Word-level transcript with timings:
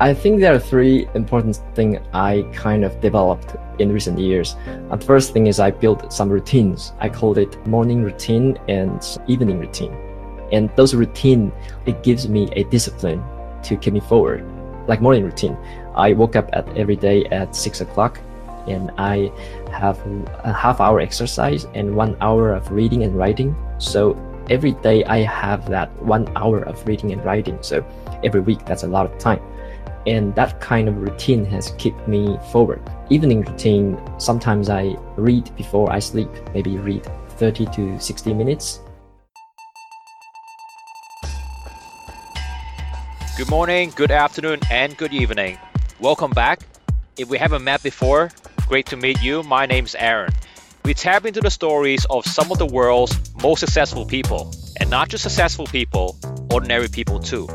I 0.00 0.12
think 0.12 0.40
there 0.40 0.52
are 0.52 0.58
three 0.58 1.08
important 1.14 1.60
things 1.76 2.00
I 2.12 2.44
kind 2.52 2.84
of 2.84 3.00
developed 3.00 3.54
in 3.78 3.92
recent 3.92 4.18
years. 4.18 4.56
The 4.90 4.98
first 4.98 5.32
thing 5.32 5.46
is 5.46 5.60
I 5.60 5.70
built 5.70 6.12
some 6.12 6.28
routines. 6.28 6.92
I 6.98 7.08
called 7.08 7.38
it 7.38 7.64
morning 7.64 8.02
routine 8.02 8.58
and 8.66 9.00
evening 9.28 9.60
routine. 9.60 9.92
And 10.50 10.68
those 10.74 10.96
routine, 10.96 11.52
it 11.86 12.02
gives 12.02 12.28
me 12.28 12.50
a 12.56 12.64
discipline 12.64 13.22
to 13.62 13.76
keep 13.76 13.92
me 13.92 14.00
forward. 14.00 14.44
Like 14.88 15.00
morning 15.00 15.22
routine, 15.22 15.56
I 15.94 16.12
woke 16.12 16.34
up 16.34 16.50
at 16.52 16.66
every 16.76 16.96
day 16.96 17.26
at 17.26 17.54
six 17.54 17.80
o'clock 17.80 18.18
and 18.66 18.90
I 18.98 19.30
have 19.70 20.00
a 20.42 20.52
half 20.52 20.80
hour 20.80 20.98
exercise 20.98 21.66
and 21.72 21.94
one 21.94 22.16
hour 22.20 22.52
of 22.52 22.68
reading 22.72 23.04
and 23.04 23.16
writing. 23.16 23.54
So 23.78 24.18
every 24.50 24.72
day 24.72 25.04
I 25.04 25.18
have 25.18 25.68
that 25.70 25.90
one 26.02 26.28
hour 26.36 26.64
of 26.64 26.84
reading 26.84 27.12
and 27.12 27.24
writing. 27.24 27.58
So 27.60 27.86
every 28.24 28.40
week, 28.40 28.64
that's 28.66 28.82
a 28.82 28.88
lot 28.88 29.06
of 29.06 29.16
time. 29.18 29.40
And 30.06 30.34
that 30.34 30.60
kind 30.60 30.86
of 30.86 30.98
routine 30.98 31.46
has 31.46 31.70
kept 31.78 32.06
me 32.06 32.38
forward. 32.52 32.82
Evening 33.08 33.40
routine, 33.40 33.98
sometimes 34.18 34.68
I 34.68 34.96
read 35.16 35.50
before 35.56 35.90
I 35.90 35.98
sleep, 35.98 36.28
maybe 36.52 36.76
read 36.76 37.08
30 37.38 37.66
to 37.66 37.98
60 37.98 38.34
minutes. 38.34 38.80
Good 43.38 43.48
morning, 43.48 43.92
good 43.96 44.10
afternoon, 44.10 44.60
and 44.70 44.94
good 44.96 45.14
evening. 45.14 45.58
Welcome 46.00 46.32
back. 46.32 46.60
If 47.16 47.30
we 47.30 47.38
haven't 47.38 47.64
met 47.64 47.82
before, 47.82 48.30
great 48.68 48.84
to 48.86 48.98
meet 48.98 49.22
you. 49.22 49.42
My 49.42 49.64
name's 49.64 49.94
Aaron. 49.94 50.32
We 50.84 50.92
tap 50.92 51.24
into 51.24 51.40
the 51.40 51.50
stories 51.50 52.04
of 52.10 52.26
some 52.26 52.52
of 52.52 52.58
the 52.58 52.66
world's 52.66 53.18
most 53.42 53.60
successful 53.60 54.04
people, 54.04 54.54
and 54.78 54.90
not 54.90 55.08
just 55.08 55.22
successful 55.22 55.66
people, 55.66 56.18
ordinary 56.50 56.88
people 56.88 57.18
too, 57.18 57.48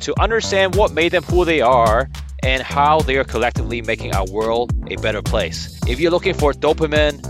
to 0.00 0.18
understand 0.20 0.74
what 0.74 0.92
made 0.92 1.12
them 1.12 1.22
who 1.24 1.44
they 1.44 1.60
are 1.60 2.08
and 2.42 2.62
how 2.62 3.00
they 3.00 3.16
are 3.16 3.24
collectively 3.24 3.82
making 3.82 4.14
our 4.14 4.24
world 4.30 4.72
a 4.90 4.96
better 4.96 5.22
place. 5.22 5.78
If 5.86 6.00
you're 6.00 6.10
looking 6.10 6.34
for 6.34 6.52
dopamine, 6.52 7.20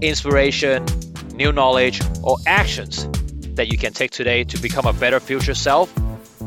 inspiration, 0.00 0.84
new 1.34 1.52
knowledge, 1.52 2.00
or 2.22 2.38
actions 2.46 3.08
that 3.56 3.70
you 3.70 3.78
can 3.78 3.92
take 3.92 4.10
today 4.10 4.44
to 4.44 4.58
become 4.58 4.86
a 4.86 4.92
better 4.92 5.20
future 5.20 5.54
self, 5.54 5.92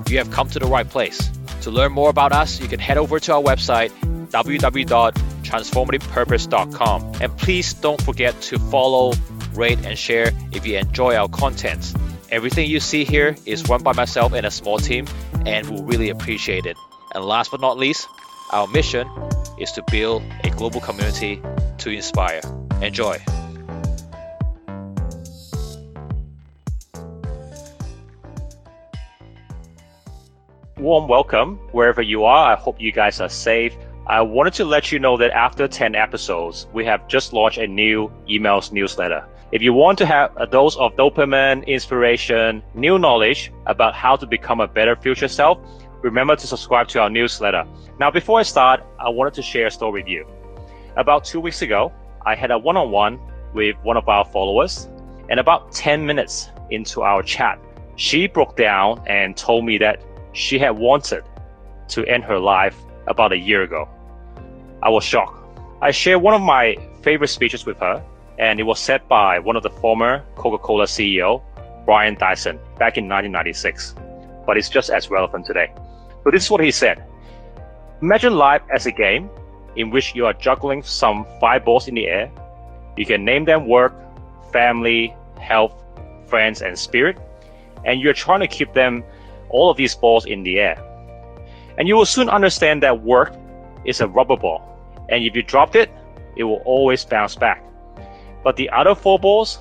you 0.07 0.17
have 0.17 0.31
come 0.31 0.49
to 0.49 0.59
the 0.59 0.65
right 0.65 0.89
place. 0.89 1.29
To 1.61 1.71
learn 1.71 1.91
more 1.91 2.09
about 2.09 2.31
us, 2.31 2.61
you 2.61 2.67
can 2.67 2.79
head 2.79 2.97
over 2.97 3.19
to 3.19 3.33
our 3.33 3.41
website 3.41 3.91
www.transformativepurpose.com. 4.29 7.11
And 7.21 7.37
please 7.37 7.73
don't 7.73 8.01
forget 8.01 8.41
to 8.41 8.59
follow, 8.59 9.13
rate, 9.53 9.79
and 9.85 9.97
share 9.97 10.33
if 10.51 10.67
you 10.67 10.77
enjoy 10.77 11.15
our 11.15 11.29
content. 11.29 11.93
Everything 12.31 12.67
you 12.69 12.79
see 12.79 13.03
here 13.05 13.35
is 13.45 13.69
run 13.69 13.83
by 13.83 13.93
myself 13.93 14.33
and 14.33 14.45
a 14.45 14.51
small 14.51 14.77
team, 14.77 15.07
and 15.45 15.69
we'll 15.69 15.83
really 15.83 16.09
appreciate 16.09 16.65
it. 16.65 16.77
And 17.13 17.23
last 17.23 17.51
but 17.51 17.61
not 17.61 17.77
least, 17.77 18.07
our 18.51 18.67
mission 18.67 19.09
is 19.59 19.71
to 19.73 19.83
build 19.91 20.23
a 20.43 20.49
global 20.49 20.81
community 20.81 21.41
to 21.79 21.89
inspire. 21.89 22.41
Enjoy. 22.81 23.17
Warm 30.77 31.07
welcome 31.07 31.57
wherever 31.71 32.01
you 32.01 32.25
are. 32.25 32.51
I 32.51 32.55
hope 32.55 32.81
you 32.81 32.91
guys 32.91 33.21
are 33.21 33.29
safe 33.29 33.75
I 34.07 34.21
wanted 34.21 34.53
to 34.55 34.65
let 34.65 34.91
you 34.91 34.99
know 34.99 35.17
that 35.17 35.31
after 35.31 35.67
10 35.67 35.95
episodes, 35.95 36.67
we 36.73 36.85
have 36.85 37.07
just 37.07 37.33
launched 37.33 37.57
a 37.57 37.65
new 37.65 38.11
emails 38.29 38.71
newsletter. 38.71 39.25
If 39.51 39.61
you 39.61 39.73
want 39.73 39.99
to 39.99 40.07
have 40.07 40.35
a 40.37 40.47
dose 40.47 40.75
of 40.77 40.95
dopamine, 40.95 41.67
inspiration, 41.67 42.63
new 42.73 42.97
knowledge 42.97 43.51
about 43.67 43.93
how 43.93 44.15
to 44.15 44.25
become 44.25 44.59
a 44.59 44.67
better 44.67 44.95
future 44.95 45.27
self, 45.27 45.59
remember 46.01 46.35
to 46.35 46.47
subscribe 46.47 46.87
to 46.89 47.01
our 47.01 47.11
newsletter. 47.11 47.63
Now, 47.99 48.09
before 48.09 48.39
I 48.39 48.43
start, 48.43 48.83
I 48.99 49.09
wanted 49.09 49.35
to 49.35 49.43
share 49.43 49.67
a 49.67 49.71
story 49.71 50.01
with 50.01 50.09
you. 50.09 50.25
About 50.97 51.25
two 51.25 51.39
weeks 51.39 51.61
ago, 51.61 51.93
I 52.25 52.33
had 52.33 52.49
a 52.49 52.57
one 52.57 52.75
on 52.75 52.89
one 52.89 53.19
with 53.53 53.75
one 53.83 53.97
of 53.97 54.09
our 54.09 54.25
followers, 54.25 54.89
and 55.29 55.39
about 55.39 55.71
10 55.71 56.03
minutes 56.03 56.49
into 56.71 57.03
our 57.03 57.21
chat, 57.21 57.59
she 57.97 58.27
broke 58.27 58.57
down 58.57 59.03
and 59.05 59.37
told 59.37 59.63
me 59.63 59.77
that 59.77 60.01
she 60.33 60.57
had 60.57 60.71
wanted 60.71 61.23
to 61.89 62.03
end 62.05 62.23
her 62.23 62.39
life 62.39 62.77
about 63.07 63.31
a 63.31 63.37
year 63.37 63.61
ago. 63.61 63.87
I 64.81 64.89
was 64.89 65.03
shocked. 65.03 65.39
I 65.83 65.91
shared 65.91 66.23
one 66.23 66.33
of 66.33 66.41
my 66.41 66.77
favorite 67.03 67.27
speeches 67.27 67.65
with 67.65 67.77
her, 67.77 68.03
and 68.37 68.59
it 68.59 68.63
was 68.63 68.79
said 68.79 69.07
by 69.07 69.39
one 69.39 69.55
of 69.55 69.63
the 69.63 69.69
former 69.69 70.23
Coca-Cola 70.35 70.85
CEO, 70.85 71.41
Brian 71.85 72.15
Dyson, 72.15 72.57
back 72.77 72.97
in 72.97 73.07
1996. 73.07 73.95
But 74.45 74.57
it's 74.57 74.69
just 74.69 74.89
as 74.89 75.09
relevant 75.09 75.45
today. 75.45 75.73
So 76.23 76.31
this 76.31 76.43
is 76.43 76.51
what 76.51 76.61
he 76.61 76.71
said. 76.71 77.03
Imagine 78.01 78.35
life 78.35 78.61
as 78.73 78.85
a 78.85 78.91
game 78.91 79.29
in 79.75 79.89
which 79.89 80.15
you 80.15 80.25
are 80.25 80.33
juggling 80.33 80.83
some 80.83 81.25
five 81.39 81.65
balls 81.65 81.87
in 81.87 81.95
the 81.95 82.07
air. 82.07 82.31
You 82.97 83.05
can 83.05 83.25
name 83.25 83.45
them 83.45 83.67
work, 83.67 83.93
family, 84.51 85.13
health, 85.39 85.73
friends, 86.27 86.61
and 86.61 86.77
spirit. 86.77 87.17
And 87.85 88.01
you're 88.01 88.13
trying 88.13 88.41
to 88.41 88.47
keep 88.47 88.73
them, 88.73 89.03
all 89.49 89.69
of 89.69 89.77
these 89.77 89.95
balls 89.95 90.25
in 90.25 90.43
the 90.43 90.59
air. 90.59 90.81
And 91.77 91.87
you 91.87 91.95
will 91.95 92.05
soon 92.05 92.29
understand 92.29 92.83
that 92.83 93.01
work 93.01 93.33
is 93.85 94.01
a 94.01 94.07
rubber 94.07 94.37
ball 94.37 94.75
and 95.09 95.23
if 95.23 95.35
you 95.35 95.43
dropped 95.43 95.75
it, 95.75 95.91
it 96.35 96.43
will 96.43 96.61
always 96.65 97.05
bounce 97.05 97.35
back. 97.35 97.63
But 98.45 98.57
the 98.57 98.69
other 98.69 98.93
four 98.93 99.17
balls, 99.17 99.57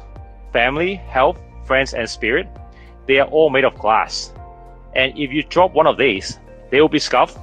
family, 0.53 0.97
health, 0.97 1.39
friends, 1.65 1.95
and 1.95 2.07
spirit, 2.07 2.47
they 3.07 3.19
are 3.19 3.29
all 3.29 3.49
made 3.49 3.65
of 3.65 3.75
glass. 3.79 4.31
And 4.95 5.19
if 5.19 5.33
you 5.33 5.43
drop 5.43 5.73
one 5.73 5.87
of 5.87 5.97
these, 5.97 6.39
they 6.71 6.83
will 6.83 6.91
be 6.91 6.99
scuffed, 6.99 7.39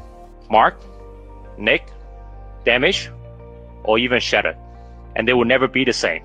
marked, 0.51 0.85
nicked, 1.57 1.91
damaged, 2.63 3.09
or 3.83 3.97
even 3.97 4.19
shattered. 4.19 4.55
And 5.15 5.27
they 5.27 5.33
will 5.33 5.45
never 5.45 5.67
be 5.67 5.83
the 5.83 5.93
same. 5.93 6.21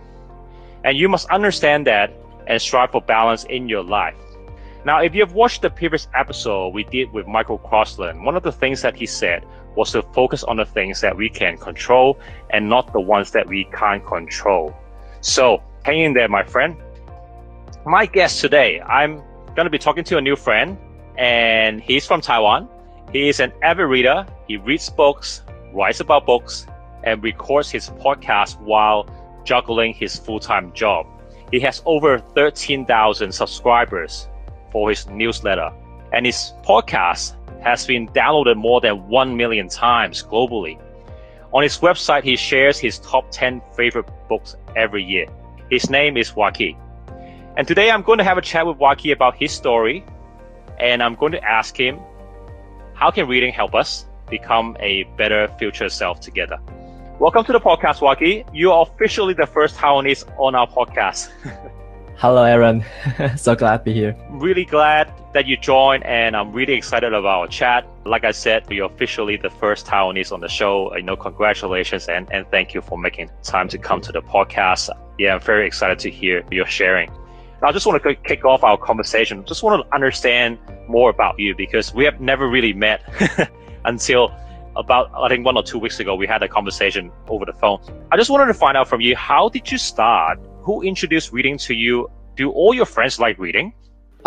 And 0.84 0.98
you 0.98 1.08
must 1.08 1.30
understand 1.30 1.86
that 1.86 2.12
and 2.46 2.60
strive 2.60 2.90
for 2.90 3.00
balance 3.00 3.44
in 3.44 3.70
your 3.70 3.82
life. 3.82 4.14
Now, 4.84 5.00
if 5.00 5.14
you 5.14 5.22
have 5.22 5.32
watched 5.32 5.62
the 5.62 5.70
previous 5.70 6.08
episode 6.14 6.74
we 6.74 6.84
did 6.84 7.10
with 7.10 7.26
Michael 7.26 7.58
Crossland, 7.58 8.22
one 8.22 8.36
of 8.36 8.42
the 8.42 8.52
things 8.52 8.82
that 8.82 8.94
he 8.94 9.06
said 9.06 9.46
was 9.76 9.92
to 9.92 10.02
focus 10.02 10.44
on 10.44 10.58
the 10.58 10.66
things 10.66 11.00
that 11.00 11.16
we 11.16 11.30
can 11.30 11.56
control 11.56 12.20
and 12.50 12.68
not 12.68 12.92
the 12.92 13.00
ones 13.00 13.30
that 13.30 13.48
we 13.48 13.64
can't 13.72 14.04
control. 14.04 14.76
So 15.26 15.60
hang 15.84 15.98
in 16.02 16.12
there, 16.12 16.28
my 16.28 16.44
friend. 16.44 16.76
My 17.84 18.06
guest 18.06 18.40
today, 18.40 18.80
I'm 18.80 19.16
going 19.56 19.66
to 19.66 19.70
be 19.70 19.78
talking 19.78 20.04
to 20.04 20.18
a 20.18 20.20
new 20.20 20.36
friend, 20.36 20.78
and 21.18 21.80
he's 21.80 22.06
from 22.06 22.20
Taiwan. 22.20 22.68
He 23.12 23.28
is 23.28 23.40
an 23.40 23.52
avid 23.60 23.86
reader. 23.86 24.24
He 24.46 24.56
reads 24.56 24.88
books, 24.88 25.42
writes 25.74 25.98
about 25.98 26.26
books, 26.26 26.68
and 27.02 27.20
records 27.24 27.68
his 27.68 27.90
podcast 27.90 28.60
while 28.60 29.10
juggling 29.44 29.94
his 29.94 30.16
full-time 30.16 30.72
job. 30.74 31.06
He 31.50 31.58
has 31.58 31.82
over 31.86 32.20
13,000 32.20 33.32
subscribers 33.32 34.28
for 34.70 34.90
his 34.90 35.08
newsletter, 35.08 35.72
and 36.12 36.24
his 36.24 36.52
podcast 36.62 37.34
has 37.64 37.84
been 37.84 38.06
downloaded 38.10 38.56
more 38.58 38.80
than 38.80 39.08
1 39.08 39.36
million 39.36 39.68
times 39.68 40.22
globally. 40.22 40.80
On 41.56 41.62
his 41.62 41.78
website, 41.78 42.22
he 42.22 42.36
shares 42.36 42.78
his 42.78 42.98
top 42.98 43.30
10 43.30 43.62
favorite 43.74 44.04
books 44.28 44.56
every 44.76 45.02
year. 45.02 45.24
His 45.70 45.88
name 45.88 46.18
is 46.18 46.36
Waki. 46.36 46.76
And 47.56 47.66
today 47.66 47.90
I'm 47.90 48.02
going 48.02 48.18
to 48.18 48.24
have 48.24 48.36
a 48.36 48.42
chat 48.42 48.66
with 48.66 48.76
Waki 48.76 49.10
about 49.10 49.36
his 49.36 49.52
story, 49.52 50.04
and 50.78 51.02
I'm 51.02 51.14
going 51.14 51.32
to 51.32 51.42
ask 51.42 51.74
him 51.74 51.98
how 52.92 53.10
can 53.10 53.26
reading 53.26 53.54
help 53.54 53.74
us 53.74 54.04
become 54.28 54.76
a 54.80 55.04
better 55.16 55.48
future 55.58 55.88
self 55.88 56.20
together? 56.20 56.58
Welcome 57.18 57.46
to 57.46 57.52
the 57.52 57.60
podcast, 57.60 58.02
Waki. 58.02 58.44
You 58.52 58.72
are 58.72 58.82
officially 58.82 59.32
the 59.32 59.46
first 59.46 59.76
Taiwanese 59.76 60.30
on 60.38 60.54
our 60.54 60.68
podcast. 60.68 61.30
Hello, 62.18 62.44
Aaron. 62.44 62.82
so 63.36 63.54
glad 63.54 63.76
to 63.76 63.84
be 63.84 63.92
here. 63.92 64.16
Really 64.30 64.64
glad 64.64 65.12
that 65.34 65.46
you 65.46 65.54
joined, 65.58 66.02
and 66.04 66.34
I'm 66.34 66.50
really 66.50 66.72
excited 66.72 67.12
about 67.12 67.40
our 67.40 67.46
chat. 67.46 67.86
Like 68.06 68.24
I 68.24 68.30
said, 68.30 68.64
you're 68.70 68.86
officially 68.86 69.36
the 69.36 69.50
first 69.50 69.86
Taiwanese 69.86 70.32
on 70.32 70.40
the 70.40 70.48
show. 70.48 70.96
You 70.96 71.02
know, 71.02 71.14
congratulations 71.14 72.08
and, 72.08 72.26
and 72.32 72.46
thank 72.50 72.72
you 72.72 72.80
for 72.80 72.96
making 72.96 73.28
time 73.42 73.68
to 73.68 73.76
come 73.76 74.00
to 74.00 74.12
the 74.12 74.22
podcast. 74.22 74.88
Yeah, 75.18 75.34
I'm 75.34 75.40
very 75.42 75.66
excited 75.66 75.98
to 75.98 76.10
hear 76.10 76.42
your 76.50 76.64
sharing. 76.64 77.10
I 77.62 77.70
just 77.70 77.84
want 77.84 78.02
to 78.02 78.14
kick 78.14 78.46
off 78.46 78.64
our 78.64 78.78
conversation. 78.78 79.44
Just 79.44 79.62
want 79.62 79.86
to 79.86 79.94
understand 79.94 80.58
more 80.88 81.10
about 81.10 81.38
you 81.38 81.54
because 81.54 81.92
we 81.92 82.06
have 82.06 82.18
never 82.18 82.48
really 82.48 82.72
met 82.72 83.02
until 83.84 84.34
about 84.74 85.10
I 85.14 85.28
think 85.28 85.44
one 85.44 85.58
or 85.58 85.62
two 85.62 85.78
weeks 85.78 86.00
ago 86.00 86.14
we 86.14 86.26
had 86.26 86.42
a 86.42 86.48
conversation 86.48 87.12
over 87.28 87.44
the 87.44 87.52
phone. 87.52 87.78
I 88.10 88.16
just 88.16 88.30
wanted 88.30 88.46
to 88.46 88.54
find 88.54 88.74
out 88.74 88.88
from 88.88 89.02
you 89.02 89.14
how 89.16 89.50
did 89.50 89.70
you 89.70 89.76
start 89.76 90.38
who 90.66 90.82
introduced 90.82 91.32
reading 91.32 91.56
to 91.58 91.74
you? 91.74 92.10
Do 92.36 92.50
all 92.50 92.74
your 92.74 92.84
friends 92.84 93.18
like 93.18 93.38
reading? 93.38 93.72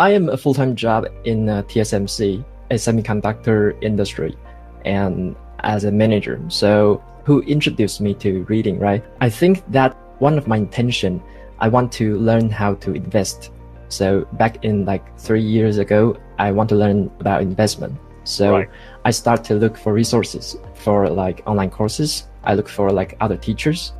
I 0.00 0.10
am 0.10 0.30
a 0.30 0.36
full-time 0.36 0.74
job 0.74 1.06
in 1.24 1.48
uh, 1.48 1.62
TSMC, 1.62 2.44
a 2.72 2.74
semiconductor 2.74 3.80
industry, 3.82 4.36
and 4.84 5.36
as 5.60 5.84
a 5.84 5.92
manager. 5.92 6.40
So 6.48 7.00
who 7.24 7.42
introduced 7.42 8.00
me 8.00 8.14
to 8.14 8.42
reading, 8.48 8.80
right? 8.80 9.04
I 9.20 9.30
think 9.30 9.62
that 9.70 9.96
one 10.18 10.36
of 10.38 10.48
my 10.48 10.56
intention, 10.56 11.22
I 11.60 11.68
want 11.68 11.92
to 11.92 12.18
learn 12.18 12.50
how 12.50 12.74
to 12.74 12.94
invest. 12.94 13.52
So 13.88 14.26
back 14.32 14.64
in 14.64 14.84
like 14.84 15.16
three 15.16 15.42
years 15.42 15.78
ago, 15.78 16.16
I 16.36 16.50
want 16.50 16.68
to 16.70 16.74
learn 16.74 17.12
about 17.20 17.42
investment. 17.42 17.96
So 18.24 18.52
Right. 18.52 18.68
I 19.04 19.12
start 19.12 19.44
to 19.44 19.54
look 19.54 19.76
for 19.76 19.92
resources 19.92 20.56
for 20.74 21.08
like 21.08 21.42
online 21.46 21.70
courses. 21.70 22.26
I 22.42 22.54
look 22.54 22.68
for 22.68 22.90
like 22.90 23.16
other 23.20 23.36
teachers. 23.36 23.92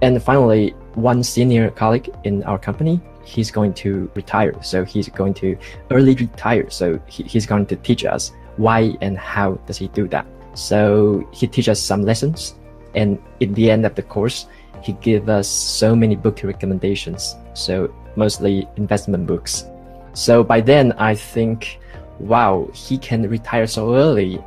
And 0.00 0.22
finally, 0.22 0.70
one 0.94 1.22
senior 1.22 1.70
colleague 1.70 2.08
in 2.24 2.42
our 2.44 2.58
company, 2.58 3.02
he's 3.24 3.50
going 3.50 3.74
to 3.74 4.10
retire. 4.14 4.54
So 4.62 4.84
he's 4.84 5.08
going 5.08 5.34
to 5.34 5.56
early 5.90 6.14
retire. 6.14 6.70
So 6.70 7.00
he, 7.06 7.22
he's 7.24 7.46
going 7.46 7.66
to 7.66 7.76
teach 7.76 8.04
us 8.04 8.32
why 8.56 8.96
and 9.00 9.18
how 9.18 9.54
does 9.66 9.78
he 9.78 9.88
do 9.88 10.08
that. 10.08 10.26
So 10.54 11.28
he 11.32 11.46
teaches 11.46 11.72
us 11.72 11.80
some 11.80 12.02
lessons. 12.02 12.54
And 12.94 13.22
in 13.40 13.54
the 13.54 13.70
end 13.70 13.86
of 13.86 13.94
the 13.94 14.02
course, 14.02 14.46
he 14.82 14.92
gave 14.94 15.28
us 15.28 15.48
so 15.48 15.94
many 15.94 16.16
book 16.16 16.40
recommendations. 16.42 17.36
So 17.54 17.94
mostly 18.16 18.68
investment 18.76 19.26
books. 19.26 19.64
So 20.12 20.42
by 20.42 20.60
then, 20.60 20.92
I 20.92 21.14
think, 21.14 21.78
wow, 22.18 22.68
he 22.74 22.98
can 22.98 23.28
retire 23.28 23.66
so 23.66 23.94
early 23.94 24.42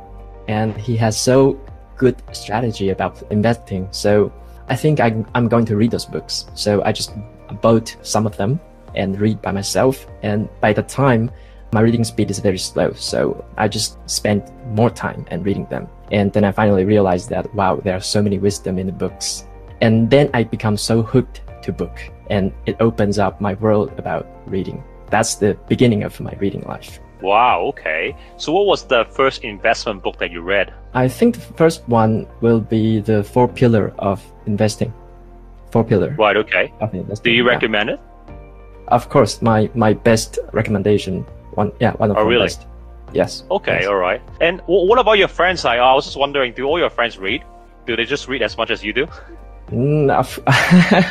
and 0.48 0.76
he 0.76 0.96
has 0.96 1.18
so 1.18 1.58
good 1.96 2.20
strategy 2.32 2.90
about 2.90 3.22
investing. 3.30 3.88
So 3.90 4.32
I 4.68 4.76
think 4.76 5.00
I, 5.00 5.24
I'm 5.34 5.48
going 5.48 5.64
to 5.66 5.76
read 5.76 5.90
those 5.90 6.04
books. 6.04 6.46
So 6.54 6.82
I 6.84 6.92
just 6.92 7.12
bought 7.60 7.96
some 8.02 8.26
of 8.26 8.36
them 8.36 8.60
and 8.94 9.20
read 9.20 9.42
by 9.42 9.52
myself. 9.52 10.06
And 10.22 10.48
by 10.60 10.72
the 10.72 10.82
time, 10.82 11.30
my 11.72 11.80
reading 11.80 12.04
speed 12.04 12.30
is 12.30 12.38
very 12.38 12.58
slow. 12.58 12.92
So 12.92 13.44
I 13.56 13.68
just 13.68 13.98
spent 14.08 14.52
more 14.66 14.90
time 14.90 15.26
and 15.28 15.44
reading 15.44 15.66
them. 15.66 15.88
And 16.12 16.32
then 16.32 16.44
I 16.44 16.52
finally 16.52 16.84
realized 16.84 17.28
that, 17.30 17.52
wow, 17.54 17.76
there 17.76 17.96
are 17.96 18.00
so 18.00 18.22
many 18.22 18.38
wisdom 18.38 18.78
in 18.78 18.86
the 18.86 18.92
books. 18.92 19.46
And 19.80 20.08
then 20.08 20.30
I 20.32 20.44
become 20.44 20.76
so 20.76 21.02
hooked 21.02 21.42
to 21.62 21.72
book 21.72 21.98
and 22.30 22.52
it 22.66 22.76
opens 22.80 23.18
up 23.18 23.40
my 23.40 23.54
world 23.54 23.92
about 23.98 24.26
reading. 24.46 24.82
That's 25.10 25.34
the 25.34 25.58
beginning 25.68 26.04
of 26.04 26.18
my 26.20 26.32
reading 26.38 26.62
life. 26.62 27.00
Wow. 27.20 27.62
Okay. 27.68 28.16
So, 28.36 28.52
what 28.52 28.66
was 28.66 28.84
the 28.84 29.06
first 29.10 29.44
investment 29.44 30.02
book 30.02 30.18
that 30.18 30.30
you 30.30 30.42
read? 30.42 30.72
I 30.92 31.08
think 31.08 31.36
the 31.36 31.54
first 31.54 31.88
one 31.88 32.26
will 32.40 32.60
be 32.60 33.00
the 33.00 33.24
four 33.24 33.48
pillar 33.48 33.94
of 33.98 34.22
investing. 34.46 34.92
Four 35.74 35.82
pillar 35.84 36.14
Right. 36.16 36.36
Okay. 36.44 36.72
of 36.80 36.94
investing. 36.94 37.24
Do 37.32 37.36
you 37.36 37.44
yeah. 37.44 37.50
recommend 37.54 37.90
it? 37.90 38.00
Of 38.96 39.08
course, 39.14 39.42
my 39.42 39.60
my 39.74 39.92
best 40.08 40.38
recommendation. 40.52 41.14
One, 41.60 41.72
yeah, 41.84 41.92
one 42.02 42.10
of 42.12 42.16
Oh, 42.16 42.24
really? 42.32 42.46
best. 42.46 42.66
Yes. 43.12 43.42
Okay. 43.50 43.78
yes. 43.80 43.88
All 43.90 43.96
right. 44.08 44.20
And 44.40 44.60
wh- 44.70 44.86
what 44.88 44.98
about 45.02 45.18
your 45.22 45.28
friends? 45.38 45.64
I, 45.64 45.76
I 45.78 45.92
was 45.98 46.04
just 46.04 46.16
wondering, 46.24 46.52
do 46.54 46.62
all 46.70 46.78
your 46.78 46.90
friends 46.98 47.18
read? 47.18 47.42
Do 47.86 47.96
they 47.96 48.04
just 48.04 48.28
read 48.28 48.42
as 48.42 48.56
much 48.56 48.70
as 48.70 48.84
you 48.86 48.92
do? 49.00 49.04
Mm, 49.70 50.10
of, 50.22 50.28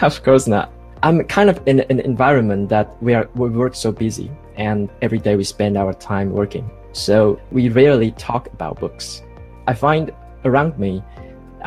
of 0.10 0.24
course 0.24 0.48
not. 0.48 0.72
I'm 1.02 1.18
kind 1.38 1.50
of 1.50 1.60
in 1.66 1.82
an 1.92 2.00
environment 2.00 2.70
that 2.70 2.88
we 3.04 3.12
are 3.18 3.28
we 3.36 3.50
work 3.50 3.76
so 3.76 3.92
busy, 3.92 4.32
and 4.56 4.90
every 5.02 5.20
day 5.20 5.36
we 5.36 5.44
spend 5.44 5.76
our 5.78 5.94
time 6.12 6.32
working. 6.32 6.66
So 6.94 7.16
we 7.52 7.68
rarely 7.70 8.12
talk 8.30 8.48
about 8.56 8.80
books. 8.80 9.24
I 9.68 9.74
find 9.74 10.12
around 10.46 10.80
me, 10.80 11.04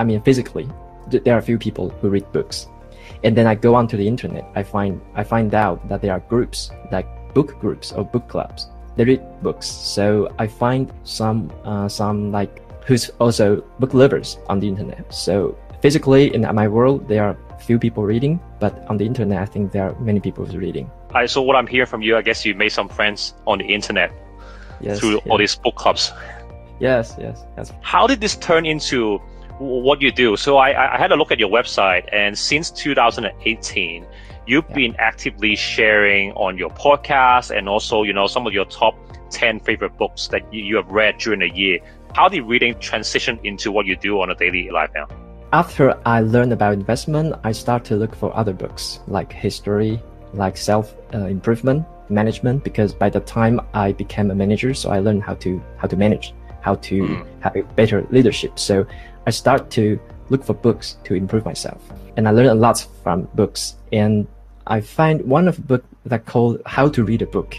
I 0.01 0.05
mean 0.05 0.23
physically, 0.23 0.67
th- 1.11 1.23
there 1.25 1.35
are 1.37 1.43
few 1.43 1.59
people 1.59 1.91
who 2.01 2.09
read 2.09 2.25
books, 2.33 2.69
and 3.25 3.37
then 3.37 3.47
I 3.47 3.55
go 3.55 3.75
onto 3.75 3.97
the 3.97 4.07
internet. 4.07 4.45
I 4.55 4.63
find 4.63 5.01
I 5.15 5.25
find 5.25 5.55
out 5.55 5.89
that 5.89 6.03
there 6.03 6.13
are 6.13 6.21
groups 6.21 6.71
like 6.93 7.07
book 7.35 7.59
groups 7.61 7.93
or 7.93 8.05
book 8.05 8.29
clubs. 8.29 8.69
They 8.97 9.05
read 9.05 9.23
books. 9.43 9.67
So 9.67 10.33
I 10.39 10.47
find 10.47 10.93
some 11.05 11.53
uh, 11.65 11.89
some 11.89 12.33
like 12.33 12.63
who's 12.87 13.11
also 13.19 13.63
book 13.79 13.95
lovers 13.95 14.39
on 14.49 14.61
the 14.61 14.69
internet. 14.69 15.13
So 15.13 15.57
physically 15.83 16.35
in 16.35 16.43
my 16.55 16.69
world, 16.69 17.09
there 17.09 17.25
are 17.25 17.37
few 17.59 17.79
people 17.79 18.05
reading, 18.05 18.41
but 18.61 18.87
on 18.89 18.97
the 18.97 19.05
internet, 19.05 19.43
I 19.43 19.47
think 19.47 19.73
there 19.73 19.89
are 19.89 19.95
many 20.01 20.21
people 20.21 20.45
reading. 20.47 20.91
I, 21.15 21.27
so, 21.27 21.43
what 21.43 21.57
I'm 21.57 21.67
hearing 21.67 21.87
from 21.87 22.03
you, 22.03 22.17
I 22.17 22.23
guess 22.23 22.45
you 22.45 22.55
made 22.55 22.71
some 22.71 22.89
friends 22.89 23.35
on 23.47 23.59
the 23.59 23.65
internet 23.65 24.13
Yes. 24.81 25.01
through 25.01 25.19
all 25.29 25.39
these 25.39 25.57
book 25.57 25.75
clubs. 25.75 26.13
Yes, 26.81 27.17
yes, 27.19 27.45
yes. 27.57 27.73
How 27.81 28.07
did 28.07 28.21
this 28.21 28.37
turn 28.37 28.67
into 28.67 29.21
what 29.59 30.01
you 30.03 30.13
do? 30.13 30.37
So, 30.37 30.59
I, 30.59 30.95
I 30.95 30.99
had 30.99 31.13
a 31.13 31.17
look 31.17 31.31
at 31.33 31.39
your 31.39 31.51
website, 31.51 32.09
and 32.13 32.37
since 32.39 32.71
2018, 32.71 34.07
you've 34.47 34.65
Yeah. 34.69 34.75
been 34.75 34.97
actively 34.99 35.57
sharing 35.57 36.33
on 36.33 36.57
your 36.59 36.71
podcast 36.71 37.57
and 37.57 37.69
also, 37.69 38.03
you 38.03 38.13
know, 38.13 38.27
some 38.27 38.47
of 38.47 38.53
your 38.53 38.65
top 38.67 38.95
10 39.31 39.61
favorite 39.61 39.97
books 39.99 40.29
that 40.29 40.43
you, 40.53 40.63
you 40.63 40.77
have 40.77 40.89
read 40.89 41.19
during 41.19 41.41
the 41.41 41.51
year. 41.51 41.79
How 42.15 42.29
did 42.29 42.43
reading 42.45 42.79
transition 42.79 43.39
into 43.45 43.73
what 43.73 43.87
you 43.87 43.97
do 43.97 44.21
on 44.21 44.31
a 44.31 44.35
daily 44.35 44.71
life 44.71 44.91
now? 44.95 45.07
After 45.53 45.99
I 46.07 46.21
learned 46.21 46.53
about 46.53 46.75
investment, 46.75 47.35
I 47.45 47.53
start 47.53 47.85
to 47.87 47.97
look 47.97 48.15
for 48.15 48.35
other 48.37 48.53
books 48.53 49.01
like 49.09 49.33
history, 49.33 50.01
like 50.33 50.57
self 50.57 50.95
uh, 51.15 51.19
improvement, 51.27 51.85
management. 52.09 52.63
Because 52.65 52.95
by 52.95 53.11
the 53.11 53.21
time 53.21 53.61
I 53.75 53.93
became 53.93 54.31
a 54.31 54.35
manager, 54.35 54.75
so 54.75 54.91
I 54.91 54.99
learned 55.01 55.23
how 55.23 55.35
to 55.35 55.61
how 55.77 55.89
to 55.89 55.97
manage, 55.97 56.35
how 56.61 56.75
to 56.77 57.03
Mm. 57.03 57.27
have 57.41 57.57
a 57.57 57.63
better 57.75 58.07
leadership. 58.11 58.59
So 58.59 58.87
I 59.27 59.31
start 59.31 59.71
to 59.73 59.99
look 60.29 60.45
for 60.45 60.55
books 60.55 60.99
to 61.05 61.15
improve 61.15 61.45
myself, 61.45 61.83
and 62.17 62.29
I 62.29 62.31
learn 62.31 62.47
a 62.47 62.55
lot 62.55 62.87
from 63.03 63.29
books. 63.35 63.77
And 63.93 64.27
I 64.67 64.81
find 64.81 65.21
one 65.23 65.49
of 65.49 65.57
the 65.57 65.63
book 65.63 65.85
that 66.05 66.27
called 66.27 66.63
How 66.65 66.89
to 66.89 67.05
Read 67.05 67.23
a 67.23 67.27
Book. 67.27 67.57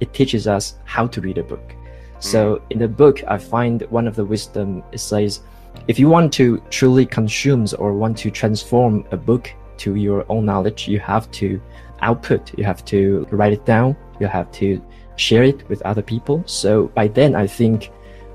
It 0.00 0.12
teaches 0.12 0.46
us 0.46 0.76
how 0.84 1.06
to 1.06 1.20
read 1.20 1.38
a 1.38 1.42
book. 1.42 1.72
Hmm. 1.72 2.20
So 2.20 2.62
in 2.70 2.78
the 2.78 2.88
book, 2.88 3.22
I 3.26 3.38
find 3.38 3.82
one 3.90 4.06
of 4.06 4.16
the 4.16 4.24
wisdom 4.24 4.82
it 4.92 5.00
says, 5.00 5.40
if 5.86 5.98
you 5.98 6.08
want 6.08 6.32
to 6.34 6.62
truly 6.70 7.06
consume 7.06 7.66
or 7.78 7.94
want 7.94 8.18
to 8.18 8.30
transform 8.30 9.04
a 9.10 9.16
book 9.16 9.50
to 9.78 9.94
your 9.94 10.26
own 10.28 10.44
knowledge, 10.44 10.88
you 10.88 10.98
have 11.00 11.30
to 11.32 11.60
output, 12.00 12.56
you 12.58 12.64
have 12.64 12.84
to 12.86 13.26
write 13.30 13.52
it 13.52 13.64
down, 13.64 13.96
you 14.20 14.26
have 14.26 14.50
to 14.52 14.82
share 15.16 15.42
it 15.42 15.68
with 15.68 15.80
other 15.82 16.02
people. 16.02 16.42
So 16.46 16.88
by 16.88 17.08
then, 17.08 17.34
I 17.34 17.46
think, 17.46 17.90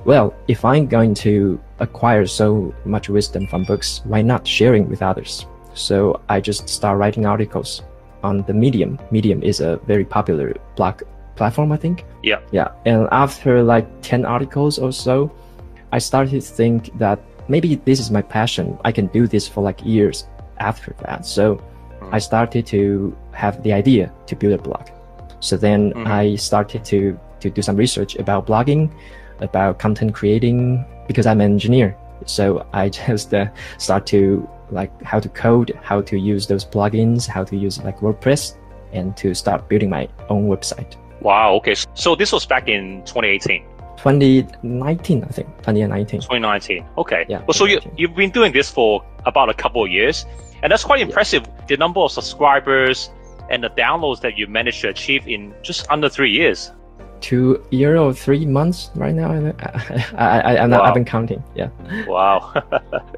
well, 0.05 0.33
if 0.47 0.65
I'm 0.65 0.87
going 0.87 1.13
to 1.15 1.59
acquire 1.79 2.25
so 2.25 2.73
much 2.85 3.09
wisdom 3.09 3.47
from 3.47 3.63
books, 3.63 4.01
why 4.05 4.21
not 4.21 4.45
sharing 4.47 4.89
with 4.89 5.01
others? 5.01 5.45
So 5.73 6.21
I 6.29 6.39
just 6.39 6.69
start 6.69 6.97
writing 6.97 7.25
articles 7.25 7.81
on 8.23 8.43
the 8.43 8.53
Medium. 8.53 8.99
Medium 9.11 9.41
is 9.43 9.59
a 9.59 9.77
very 9.87 10.05
popular 10.05 10.55
blog 10.75 11.01
platform, 11.35 11.71
I 11.71 11.77
think. 11.77 12.05
Yeah. 12.21 12.39
Yeah. 12.51 12.69
And 12.85 13.07
after 13.11 13.63
like 13.63 13.87
10 14.01 14.25
articles 14.25 14.77
or 14.77 14.91
so, 14.91 15.31
I 15.91 15.99
started 15.99 16.31
to 16.31 16.41
think 16.41 16.97
that 16.99 17.19
maybe 17.47 17.75
this 17.75 17.99
is 17.99 18.11
my 18.11 18.21
passion. 18.21 18.77
I 18.85 18.91
can 18.91 19.07
do 19.07 19.27
this 19.27 19.47
for 19.47 19.61
like 19.63 19.83
years 19.83 20.27
after 20.59 20.95
that. 21.05 21.25
So 21.25 21.61
I 22.11 22.19
started 22.19 22.65
to 22.67 23.15
have 23.31 23.61
the 23.63 23.73
idea 23.73 24.11
to 24.27 24.35
build 24.35 24.53
a 24.59 24.61
blog. 24.61 24.87
So 25.39 25.57
then 25.57 25.91
Mhm. 25.93 26.07
I 26.07 26.35
started 26.35 26.85
to, 26.85 27.17
to 27.39 27.49
do 27.49 27.61
some 27.61 27.75
research 27.75 28.15
about 28.15 28.45
blogging, 28.47 28.89
about 29.39 29.79
content 29.79 30.13
creating, 30.13 30.85
because 31.07 31.25
I'm 31.25 31.41
an 31.41 31.51
engineer. 31.51 31.97
So 32.25 32.65
I 32.73 32.89
just 33.07 33.33
uh, 33.33 33.47
start 33.77 34.05
to 34.07 34.47
like 34.71 34.91
how 35.03 35.19
to 35.19 35.29
code, 35.29 35.77
how 35.81 36.01
to 36.01 36.17
use 36.17 36.47
those 36.47 36.65
plugins, 36.65 37.27
how 37.27 37.43
to 37.43 37.55
use 37.55 37.81
like 37.83 37.99
WordPress, 37.99 38.55
and 38.91 39.15
to 39.17 39.33
start 39.33 39.67
building 39.69 39.89
my 39.89 40.07
own 40.29 40.47
website. 40.47 40.95
Wow. 41.21 41.53
Okay. 41.55 41.75
So 41.93 42.15
this 42.15 42.31
was 42.31 42.45
back 42.45 42.67
in 42.67 43.03
2018, 43.05 43.63
2019, 43.97 45.23
I 45.23 45.27
think. 45.27 45.47
2019. 45.57 46.19
2019. 46.19 46.85
Okay. 46.97 47.25
Yeah, 47.29 47.41
Well, 47.47 47.53
so 47.53 47.65
you 47.65 47.79
you've 47.97 48.15
been 48.15 48.31
doing 48.31 48.51
this 48.51 48.69
for 48.69 49.03
about 49.25 49.49
a 49.49 49.53
couple 49.53 49.83
of 49.83 49.89
years, 49.89 50.25
and 50.61 50.71
that's 50.71 50.83
quite 50.83 51.01
impressive. 51.01 51.43
The 51.67 51.77
number 51.77 52.01
of 52.01 52.11
subscribers 52.11 53.09
and 53.49 53.63
the 53.63 53.69
downloads 53.69 54.21
that 54.21 54.37
you 54.37 54.47
managed 54.47 54.81
to 54.81 54.89
achieve 54.89 55.27
in 55.27 55.53
just 55.61 55.89
under 55.89 56.09
three 56.09 56.31
years. 56.31 56.71
Two 57.23 57.65
year 57.71 57.95
or 57.95 58.13
three 58.13 58.45
months 58.45 58.91
right 58.95 59.15
now. 59.15 59.31
I, 59.59 60.03
I, 60.17 60.39
I, 60.39 60.57
I'm 60.61 60.69
not, 60.69 60.81
Wow. 60.81 60.87
I've 60.87 60.93
been 60.93 61.05
counting. 61.05 61.41
Yeah. 61.55 61.69
Wow. 62.05 62.51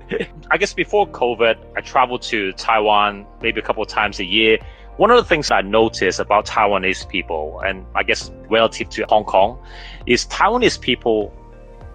I 0.51 0.57
guess 0.57 0.75
before 0.75 1.07
COVID, 1.07 1.57
I 1.75 1.81
traveled 1.81 2.21
to 2.33 2.51
Taiwan 2.53 3.25
maybe 3.41 3.59
a 3.59 3.63
couple 3.63 3.81
of 3.81 3.89
times 3.89 4.19
a 4.19 4.23
year. 4.23 4.59
One 4.97 5.09
of 5.09 5.17
the 5.17 5.23
things 5.23 5.49
I 5.49 5.61
noticed 5.61 6.19
about 6.19 6.45
Taiwanese 6.45 7.09
people, 7.09 7.61
and 7.65 7.83
I 7.95 8.03
guess 8.03 8.31
relative 8.47 8.89
to 8.91 9.05
Hong 9.09 9.23
Kong, 9.25 9.57
is 10.05 10.27
Taiwanese 10.27 10.79
people 10.79 11.33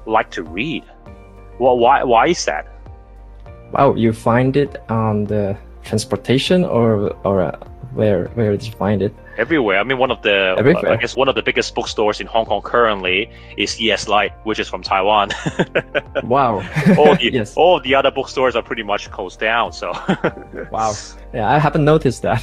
like 0.05 0.33
to 0.33 0.43
read. 0.43 0.83
Well, 1.61 1.79
why, 1.79 2.03
why 2.03 2.27
is 2.27 2.45
that? 2.47 2.67
Wow, 3.71 3.95
you 3.95 4.13
find 4.13 4.57
it 4.57 4.83
on 4.91 5.27
the 5.27 5.57
transportation 5.85 6.65
or 6.65 7.11
or 7.25 7.43
uh, 7.43 7.57
where 7.95 8.27
where 8.35 8.51
did 8.53 8.65
you 8.67 8.73
find 8.73 9.03
it? 9.03 9.13
Everywhere. 9.39 9.79
I 9.79 9.85
mean, 9.85 9.99
one 9.99 10.11
of 10.11 10.21
the 10.23 10.55
Everywhere. 10.59 10.93
I 10.93 10.97
guess 10.97 11.17
one 11.17 11.29
of 11.29 11.35
the 11.35 11.43
biggest 11.43 11.75
bookstores 11.75 12.21
in 12.21 12.27
Hong 12.27 12.45
Kong 12.45 12.61
currently 12.63 13.31
is 13.57 13.77
Eslite, 13.77 14.33
which 14.45 14.59
is 14.59 14.69
from 14.69 14.83
Taiwan. 14.83 15.31
Wow. 16.25 16.63
all 16.99 17.17
the 17.17 17.31
yes. 17.33 17.57
all 17.57 17.81
the 17.81 17.95
other 17.95 18.11
bookstores 18.11 18.55
are 18.55 18.63
pretty 18.63 18.83
much 18.83 19.11
closed 19.11 19.41
down. 19.41 19.73
So, 19.73 19.93
Wow. 20.71 20.93
Yeah, 21.33 21.49
I 21.51 21.59
haven't 21.59 21.85
noticed 21.85 22.23
that. 22.23 22.43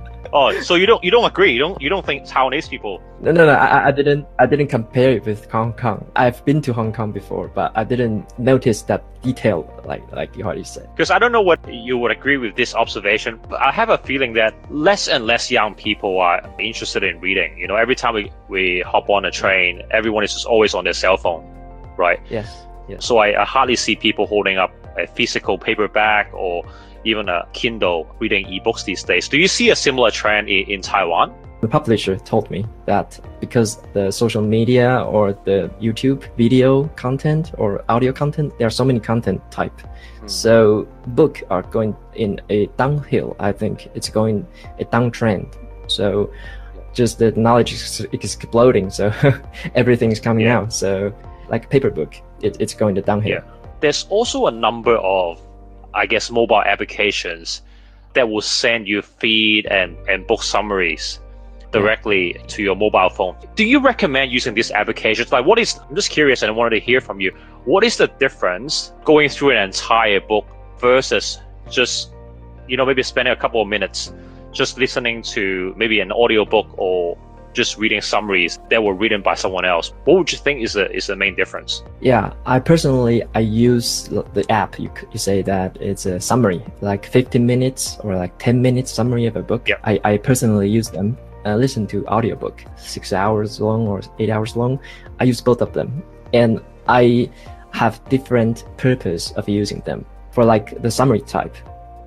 oh, 0.32 0.52
so 0.60 0.74
you 0.74 0.86
don't 0.86 1.02
you 1.02 1.10
don't 1.10 1.24
agree? 1.24 1.52
You 1.52 1.58
don't 1.58 1.80
you 1.80 1.88
don't 1.88 2.04
think 2.04 2.24
Taiwanese 2.26 2.68
people? 2.68 3.00
no, 3.20 3.32
no, 3.32 3.46
no. 3.46 3.52
I, 3.52 3.88
I 3.88 3.90
didn't. 3.90 4.26
I 4.38 4.46
didn't 4.46 4.68
compare 4.68 5.10
it 5.10 5.24
with 5.24 5.50
Hong 5.50 5.72
Kong. 5.72 6.10
I've 6.16 6.44
been 6.44 6.60
to 6.62 6.72
Hong 6.72 6.92
Kong 6.92 7.12
before, 7.12 7.48
but 7.48 7.72
I 7.74 7.84
didn't 7.84 8.38
notice 8.38 8.82
that 8.82 9.04
detail 9.22 9.68
like 9.84 10.02
like 10.12 10.36
you 10.36 10.44
already 10.44 10.64
said. 10.64 10.88
Because 10.94 11.10
I 11.10 11.18
don't 11.18 11.32
know 11.32 11.42
what 11.42 11.60
you 11.72 11.98
would 11.98 12.10
agree 12.10 12.36
with 12.36 12.56
this 12.56 12.74
observation, 12.74 13.40
but 13.48 13.60
I 13.60 13.72
have 13.72 13.88
a 13.90 13.98
feeling 13.98 14.34
that 14.34 14.54
less 14.70 15.08
and 15.08 15.26
less 15.26 15.50
young 15.50 15.74
people 15.74 16.20
are 16.20 16.42
interested 16.58 17.02
in 17.02 17.20
reading. 17.20 17.58
You 17.58 17.66
know, 17.66 17.76
every 17.76 17.96
time 17.96 18.14
we, 18.14 18.30
we 18.48 18.80
hop 18.86 19.08
on 19.10 19.24
a 19.24 19.30
train, 19.30 19.82
everyone 19.90 20.24
is 20.24 20.32
just 20.32 20.46
always 20.46 20.74
on 20.74 20.84
their 20.84 20.92
cell 20.92 21.16
phone. 21.16 21.44
right? 21.98 22.20
Yes. 22.30 22.66
Yes. 22.88 23.04
So 23.04 23.18
I, 23.18 23.42
I 23.42 23.44
hardly 23.44 23.76
see 23.76 23.96
people 23.96 24.26
holding 24.26 24.56
up 24.56 24.72
a 24.96 25.06
physical 25.06 25.58
paperback 25.58 26.32
or 26.32 26.64
even 27.08 27.28
a 27.28 27.46
Kindle 27.52 28.06
reading 28.20 28.44
ebooks 28.46 28.84
these 28.84 29.02
days. 29.02 29.28
Do 29.28 29.38
you 29.38 29.48
see 29.48 29.70
a 29.70 29.76
similar 29.76 30.10
trend 30.10 30.48
in, 30.48 30.70
in 30.70 30.80
Taiwan? 30.82 31.32
The 31.60 31.68
publisher 31.68 32.16
told 32.16 32.48
me 32.50 32.64
that 32.86 33.18
because 33.40 33.78
the 33.92 34.12
social 34.12 34.42
media 34.42 35.02
or 35.02 35.32
the 35.32 35.68
YouTube 35.80 36.22
video 36.36 36.84
content 36.94 37.52
or 37.58 37.84
audio 37.88 38.12
content, 38.12 38.52
there 38.58 38.66
are 38.68 38.76
so 38.80 38.84
many 38.84 39.00
content 39.00 39.40
type. 39.50 39.80
Hmm. 40.20 40.28
So 40.28 40.86
book 41.08 41.42
are 41.50 41.62
going 41.62 41.96
in 42.14 42.40
a 42.48 42.66
downhill. 42.76 43.34
I 43.40 43.50
think 43.52 43.88
it's 43.94 44.08
going 44.08 44.46
a 44.78 44.84
downtrend. 44.84 45.46
So 45.88 46.30
just 46.94 47.18
the 47.18 47.32
knowledge 47.32 47.72
is 47.72 48.06
exploding. 48.12 48.90
So 48.90 49.12
everything 49.74 50.12
is 50.12 50.20
coming 50.20 50.46
Yeah. 50.46 50.58
out. 50.58 50.72
So 50.72 51.12
like 51.48 51.70
paper 51.70 51.90
book, 51.90 52.14
it, 52.40 52.56
it's 52.60 52.74
going 52.74 52.94
to 52.94 53.02
downhill. 53.02 53.30
Yeah. 53.42 53.54
There's 53.80 54.06
also 54.10 54.46
a 54.46 54.50
number 54.50 54.96
of, 54.96 55.40
I 55.98 56.06
guess, 56.06 56.30
mobile 56.30 56.62
applications 56.62 57.62
that 58.14 58.28
will 58.30 58.40
send 58.40 58.88
you 58.88 59.02
feed 59.02 59.66
and, 59.66 59.96
and 60.08 60.26
book 60.26 60.42
summaries 60.42 61.20
directly 61.70 62.40
to 62.48 62.62
your 62.62 62.74
mobile 62.74 63.10
phone. 63.10 63.36
Do 63.54 63.64
you 63.64 63.80
recommend 63.80 64.32
using 64.32 64.54
these 64.54 64.70
applications? 64.70 65.30
Like, 65.30 65.44
what 65.44 65.58
is, 65.58 65.78
I'm 65.78 65.94
just 65.94 66.10
curious 66.10 66.42
and 66.42 66.50
I 66.50 66.54
wanted 66.54 66.78
to 66.78 66.80
hear 66.80 67.00
from 67.00 67.20
you. 67.20 67.30
What 67.64 67.84
is 67.84 67.98
the 67.98 68.06
difference 68.06 68.92
going 69.04 69.28
through 69.28 69.50
an 69.50 69.58
entire 69.58 70.20
book 70.20 70.46
versus 70.80 71.38
just, 71.70 72.12
you 72.66 72.76
know, 72.76 72.86
maybe 72.86 73.02
spending 73.02 73.32
a 73.32 73.36
couple 73.36 73.60
of 73.60 73.68
minutes 73.68 74.12
just 74.52 74.78
listening 74.78 75.20
to 75.22 75.74
maybe 75.76 76.00
an 76.00 76.10
audiobook 76.10 76.66
or 76.78 77.18
just 77.58 77.76
reading 77.76 78.00
summaries 78.00 78.60
that 78.70 78.80
were 78.80 78.94
written 78.94 79.20
by 79.20 79.34
someone 79.34 79.64
else? 79.64 79.92
What 80.04 80.16
would 80.16 80.30
you 80.30 80.38
think 80.38 80.62
is 80.62 80.74
the, 80.74 80.86
is 80.98 81.08
the 81.08 81.16
main 81.16 81.34
difference? 81.34 81.82
Yeah, 82.00 82.32
I 82.46 82.60
personally 82.60 83.24
I 83.34 83.40
use 83.40 84.08
the 84.36 84.44
app. 84.48 84.78
You 84.78 84.90
you 85.12 85.18
say 85.18 85.42
that 85.42 85.70
it's 85.80 86.06
a 86.06 86.20
summary, 86.20 86.62
like 86.80 87.04
15 87.04 87.44
minutes 87.44 87.98
or 88.04 88.14
like 88.14 88.38
10 88.38 88.62
minutes 88.62 88.92
summary 88.92 89.26
of 89.26 89.34
a 89.34 89.42
book. 89.42 89.68
Yeah. 89.68 89.80
I, 89.82 90.00
I 90.04 90.12
personally 90.18 90.68
use 90.68 90.88
them. 90.88 91.18
Uh, 91.44 91.56
listen 91.56 91.86
to 91.88 92.06
audiobook, 92.06 92.64
six 92.76 93.12
hours 93.12 93.60
long 93.60 93.88
or 93.88 94.02
eight 94.20 94.30
hours 94.30 94.54
long. 94.54 94.78
I 95.18 95.24
use 95.24 95.40
both 95.40 95.60
of 95.60 95.72
them, 95.72 96.02
and 96.32 96.60
I 96.86 97.28
have 97.72 98.00
different 98.08 98.64
purpose 98.76 99.32
of 99.32 99.48
using 99.48 99.80
them. 99.80 100.06
For 100.30 100.44
like 100.44 100.80
the 100.82 100.90
summary 100.90 101.22
type, 101.22 101.56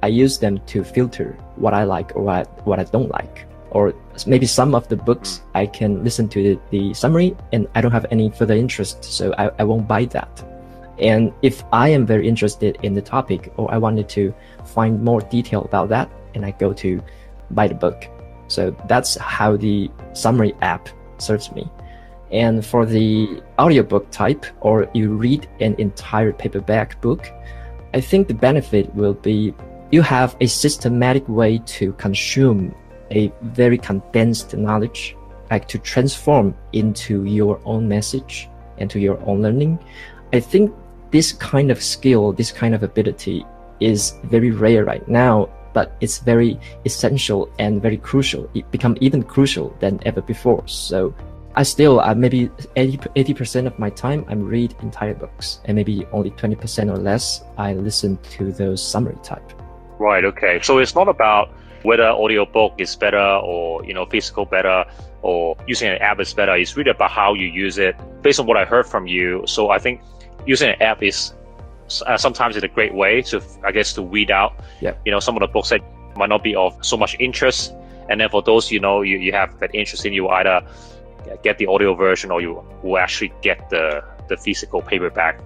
I 0.03 0.07
use 0.07 0.37
them 0.37 0.59
to 0.71 0.83
filter 0.83 1.37
what 1.57 1.73
I 1.73 1.83
like 1.83 2.15
or 2.15 2.23
what, 2.23 2.47
what 2.65 2.79
I 2.79 2.85
don't 2.85 3.11
like. 3.11 3.50
Or 3.71 3.93
maybe 4.27 4.45
some 4.45 4.75
of 4.75 4.87
the 4.87 4.95
books 4.95 5.41
I 5.55 5.65
can 5.65 6.03
listen 6.03 6.27
to 6.29 6.43
the, 6.43 6.59
the 6.69 6.93
summary 6.93 7.35
and 7.53 7.67
I 7.73 7.81
don't 7.81 7.91
have 7.91 8.05
any 8.11 8.29
further 8.29 8.53
interest, 8.53 9.03
so 9.03 9.33
I, 9.37 9.49
I 9.59 9.63
won't 9.63 9.87
buy 9.87 10.05
that. 10.05 10.43
And 10.99 11.33
if 11.41 11.63
I 11.73 11.89
am 11.89 12.05
very 12.05 12.27
interested 12.27 12.77
in 12.83 12.93
the 12.93 13.01
topic 13.01 13.51
or 13.57 13.73
I 13.73 13.77
wanted 13.77 14.07
to 14.09 14.33
find 14.65 15.01
more 15.03 15.21
detail 15.21 15.63
about 15.63 15.89
that, 15.89 16.09
and 16.35 16.45
I 16.45 16.51
go 16.51 16.73
to 16.73 17.01
buy 17.51 17.67
the 17.67 17.75
book. 17.75 18.07
So 18.47 18.75
that's 18.87 19.15
how 19.15 19.57
the 19.57 19.89
summary 20.13 20.53
app 20.61 20.89
serves 21.17 21.51
me. 21.51 21.69
And 22.31 22.65
for 22.65 22.85
the 22.85 23.41
audiobook 23.59 24.09
type, 24.11 24.45
or 24.61 24.89
you 24.93 25.13
read 25.13 25.49
an 25.59 25.75
entire 25.77 26.31
paperback 26.31 27.01
book, 27.01 27.29
I 27.93 27.99
think 27.99 28.27
the 28.27 28.33
benefit 28.33 28.93
will 28.95 29.13
be 29.13 29.53
you 29.91 30.01
have 30.01 30.37
a 30.39 30.47
systematic 30.47 31.27
way 31.27 31.59
to 31.65 31.91
consume 31.93 32.73
a 33.11 33.31
very 33.41 33.77
condensed 33.77 34.55
knowledge, 34.55 35.15
like 35.49 35.67
to 35.67 35.77
transform 35.77 36.55
into 36.73 37.25
your 37.25 37.59
own 37.65 37.87
message 37.87 38.49
and 38.77 38.89
to 38.89 38.99
your 38.99 39.19
own 39.25 39.41
learning. 39.41 39.79
I 40.33 40.39
think 40.39 40.73
this 41.11 41.33
kind 41.33 41.71
of 41.71 41.83
skill, 41.83 42.31
this 42.31 42.51
kind 42.51 42.73
of 42.73 42.83
ability 42.83 43.45
is 43.79 44.15
very 44.23 44.51
rare 44.51 44.85
right 44.85 45.05
now, 45.07 45.49
but 45.73 45.95
it's 46.01 46.19
very 46.19 46.59
essential 46.85 47.49
and 47.59 47.81
very 47.81 47.97
crucial. 47.97 48.49
It 48.53 48.69
become 48.71 48.97
even 49.01 49.23
crucial 49.23 49.75
than 49.79 49.99
ever 50.05 50.21
before. 50.21 50.63
So 50.67 51.13
I 51.55 51.63
still, 51.63 51.99
uh, 51.99 52.15
maybe 52.15 52.49
80, 52.77 53.33
percent 53.33 53.67
of 53.67 53.77
my 53.77 53.89
time, 53.89 54.25
I 54.29 54.35
read 54.35 54.73
entire 54.81 55.13
books 55.13 55.59
and 55.65 55.75
maybe 55.75 56.05
only 56.13 56.31
20% 56.31 56.89
or 56.89 56.97
less, 56.97 57.43
I 57.57 57.73
listen 57.73 58.17
to 58.37 58.51
those 58.53 58.81
summary 58.81 59.17
type. 59.21 59.51
Right. 59.99 60.23
Okay. 60.23 60.59
So 60.63 60.77
it's 60.77 60.95
not 60.95 61.07
about 61.07 61.51
whether 61.83 62.03
audiobook 62.03 62.73
is 62.77 62.95
better 62.95 63.17
or 63.17 63.83
you 63.85 63.93
know 63.93 64.05
physical 64.05 64.45
better 64.45 64.85
or 65.21 65.55
using 65.67 65.89
an 65.89 65.97
app 65.97 66.19
is 66.19 66.33
better. 66.33 66.55
It's 66.55 66.75
really 66.75 66.91
about 66.91 67.11
how 67.11 67.33
you 67.33 67.47
use 67.47 67.77
it. 67.77 67.95
Based 68.21 68.39
on 68.39 68.45
what 68.45 68.57
I 68.57 68.65
heard 68.65 68.85
from 68.87 69.07
you, 69.07 69.43
so 69.45 69.69
I 69.69 69.79
think 69.79 70.01
using 70.45 70.69
an 70.69 70.81
app 70.81 71.03
is 71.03 71.33
uh, 72.05 72.17
sometimes 72.17 72.55
it's 72.55 72.63
a 72.63 72.69
great 72.69 72.93
way 72.93 73.21
to 73.23 73.41
I 73.65 73.71
guess 73.71 73.93
to 73.93 74.01
weed 74.01 74.31
out 74.31 74.53
Yep. 74.81 75.01
you 75.05 75.11
know 75.11 75.19
some 75.19 75.35
of 75.35 75.41
the 75.41 75.47
books 75.47 75.69
that 75.69 75.81
might 76.15 76.29
not 76.29 76.43
be 76.43 76.55
of 76.55 76.77
so 76.85 76.97
much 76.97 77.15
interest. 77.19 77.73
And 78.09 78.19
then 78.19 78.29
for 78.29 78.41
those 78.41 78.71
you 78.71 78.79
know 78.79 79.01
you, 79.01 79.17
you 79.17 79.31
have 79.31 79.59
that 79.59 79.73
interest 79.73 80.05
in, 80.05 80.13
you 80.13 80.27
either 80.29 80.61
get 81.43 81.57
the 81.57 81.67
audio 81.67 81.93
version 81.93 82.31
or 82.31 82.41
you 82.41 82.63
will 82.83 82.97
actually 82.97 83.31
get 83.41 83.69
the 83.69 84.03
the 84.27 84.37
physical 84.37 84.81
paperback 84.81 85.39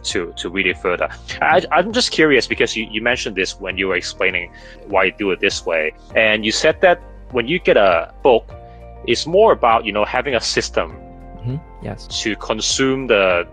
to 0.00 0.32
to 0.36 0.48
read 0.50 0.66
it 0.66 0.78
further. 0.78 1.08
I, 1.40 1.62
I'm 1.72 1.92
just 1.92 2.10
curious 2.10 2.46
because 2.46 2.76
you, 2.76 2.86
you 2.90 3.02
mentioned 3.02 3.36
this 3.36 3.58
when 3.60 3.76
you 3.76 3.88
were 3.88 3.96
explaining 3.96 4.52
why 4.86 5.04
you 5.04 5.12
do 5.18 5.30
it 5.32 5.40
this 5.40 5.64
way, 5.66 5.92
and 6.14 6.44
you 6.44 6.52
said 6.52 6.80
that 6.80 7.00
when 7.30 7.46
you 7.48 7.58
get 7.58 7.76
a 7.76 8.12
book, 8.22 8.50
it's 9.06 9.26
more 9.26 9.52
about 9.52 9.84
you 9.84 9.92
know 9.92 10.04
having 10.04 10.34
a 10.34 10.40
system 10.40 10.92
hmm 11.42 11.56
Yes. 11.82 12.06
to 12.22 12.36
consume 12.36 13.06
the 13.08 13.46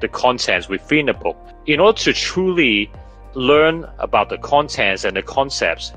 the 0.00 0.08
contents 0.08 0.68
within 0.68 1.06
the 1.06 1.14
book. 1.14 1.36
In 1.66 1.80
order 1.80 1.98
to 2.00 2.12
truly 2.12 2.90
learn 3.34 3.86
about 3.98 4.28
the 4.28 4.38
contents 4.38 5.04
and 5.04 5.16
the 5.16 5.22
concepts 5.22 5.92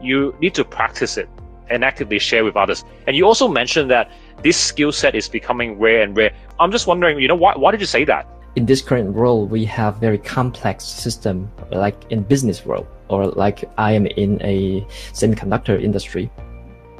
you 0.00 0.34
need 0.40 0.54
to 0.54 0.64
practice 0.64 1.16
it 1.16 1.28
and 1.68 1.84
actively 1.84 2.18
share 2.18 2.44
with 2.44 2.56
others. 2.56 2.84
And 3.06 3.16
you 3.16 3.26
also 3.26 3.46
mentioned 3.48 3.90
that 3.90 4.10
this 4.42 4.56
skill 4.56 4.92
set 4.92 5.14
is 5.14 5.28
becoming 5.28 5.78
rare 5.78 6.02
and 6.02 6.16
rare. 6.16 6.32
I'm 6.58 6.70
just 6.72 6.86
wondering 6.86 7.18
you 7.20 7.28
know 7.28 7.34
why, 7.36 7.54
why 7.56 7.70
did 7.70 7.80
you 7.80 7.86
say 7.86 8.04
that 8.04 8.26
in 8.56 8.66
this 8.66 8.82
current 8.82 9.12
world, 9.12 9.50
we 9.50 9.64
have 9.66 9.96
very 9.96 10.18
complex 10.18 10.84
system, 10.84 11.50
like 11.70 11.96
in 12.10 12.22
business 12.22 12.66
world, 12.66 12.86
or 13.08 13.28
like 13.28 13.64
I 13.78 13.92
am 13.92 14.06
in 14.06 14.40
a 14.42 14.86
semiconductor 15.12 15.80
industry. 15.80 16.30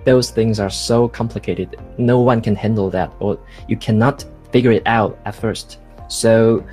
Those 0.04 0.30
things 0.30 0.61
are 0.61 0.71
so 0.71 1.09
complicated. 1.09 1.76
No 1.99 2.21
one 2.21 2.40
can 2.40 2.54
handle 2.54 2.88
that, 2.90 3.12
or 3.19 3.38
you 3.69 3.76
cannot 3.76 4.25
figure 4.52 4.71
it 4.71 4.83
out 4.87 5.19
at 5.25 5.35
first. 5.35 5.78
So 6.09 6.64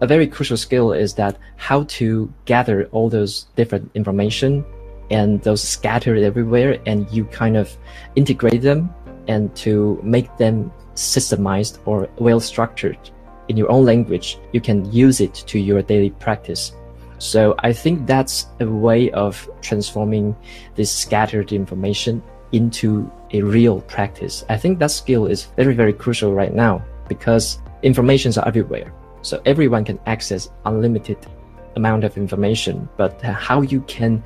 a 0.00 0.06
very 0.06 0.26
crucial 0.26 0.56
skill 0.56 0.92
is 0.92 1.14
that 1.14 1.38
how 1.56 1.84
to 1.84 2.32
gather 2.44 2.86
all 2.92 3.08
those 3.08 3.46
different 3.56 3.90
information 3.94 4.64
and 5.10 5.40
those 5.42 5.62
scattered 5.62 6.18
everywhere 6.18 6.78
and 6.86 7.10
you 7.10 7.24
kind 7.26 7.56
of 7.56 7.74
integrate 8.16 8.62
them 8.62 8.92
and 9.28 9.54
to 9.56 9.98
make 10.02 10.36
them 10.36 10.70
systemized 10.94 11.78
or 11.86 12.08
well 12.18 12.40
structured 12.40 12.98
in 13.48 13.56
your 13.56 13.70
own 13.70 13.84
language, 13.84 14.38
you 14.52 14.60
can 14.60 14.90
use 14.92 15.20
it 15.20 15.34
to 15.46 15.58
your 15.58 15.82
daily 15.82 16.10
practice. 16.10 16.72
So 17.18 17.54
I 17.60 17.72
think 17.72 18.06
that's 18.06 18.46
a 18.60 18.66
way 18.66 19.10
of 19.12 19.48
transforming 19.62 20.36
this 20.74 20.92
scattered 20.92 21.52
information 21.52 22.22
into 22.52 23.10
a 23.32 23.42
real 23.42 23.80
practice. 23.82 24.44
I 24.48 24.56
think 24.56 24.78
that 24.78 24.90
skill 24.90 25.26
is 25.26 25.44
very, 25.56 25.74
very 25.74 25.92
crucial 25.92 26.34
right 26.34 26.54
now 26.54 26.84
because 27.08 27.58
informations 27.82 28.36
are 28.38 28.46
everywhere. 28.46 28.92
So 29.22 29.40
everyone 29.46 29.84
can 29.84 29.98
access 30.06 30.50
unlimited 30.64 31.18
amount 31.74 32.04
of 32.04 32.16
information, 32.16 32.88
but 32.96 33.20
how 33.22 33.62
you 33.62 33.80
can 33.82 34.22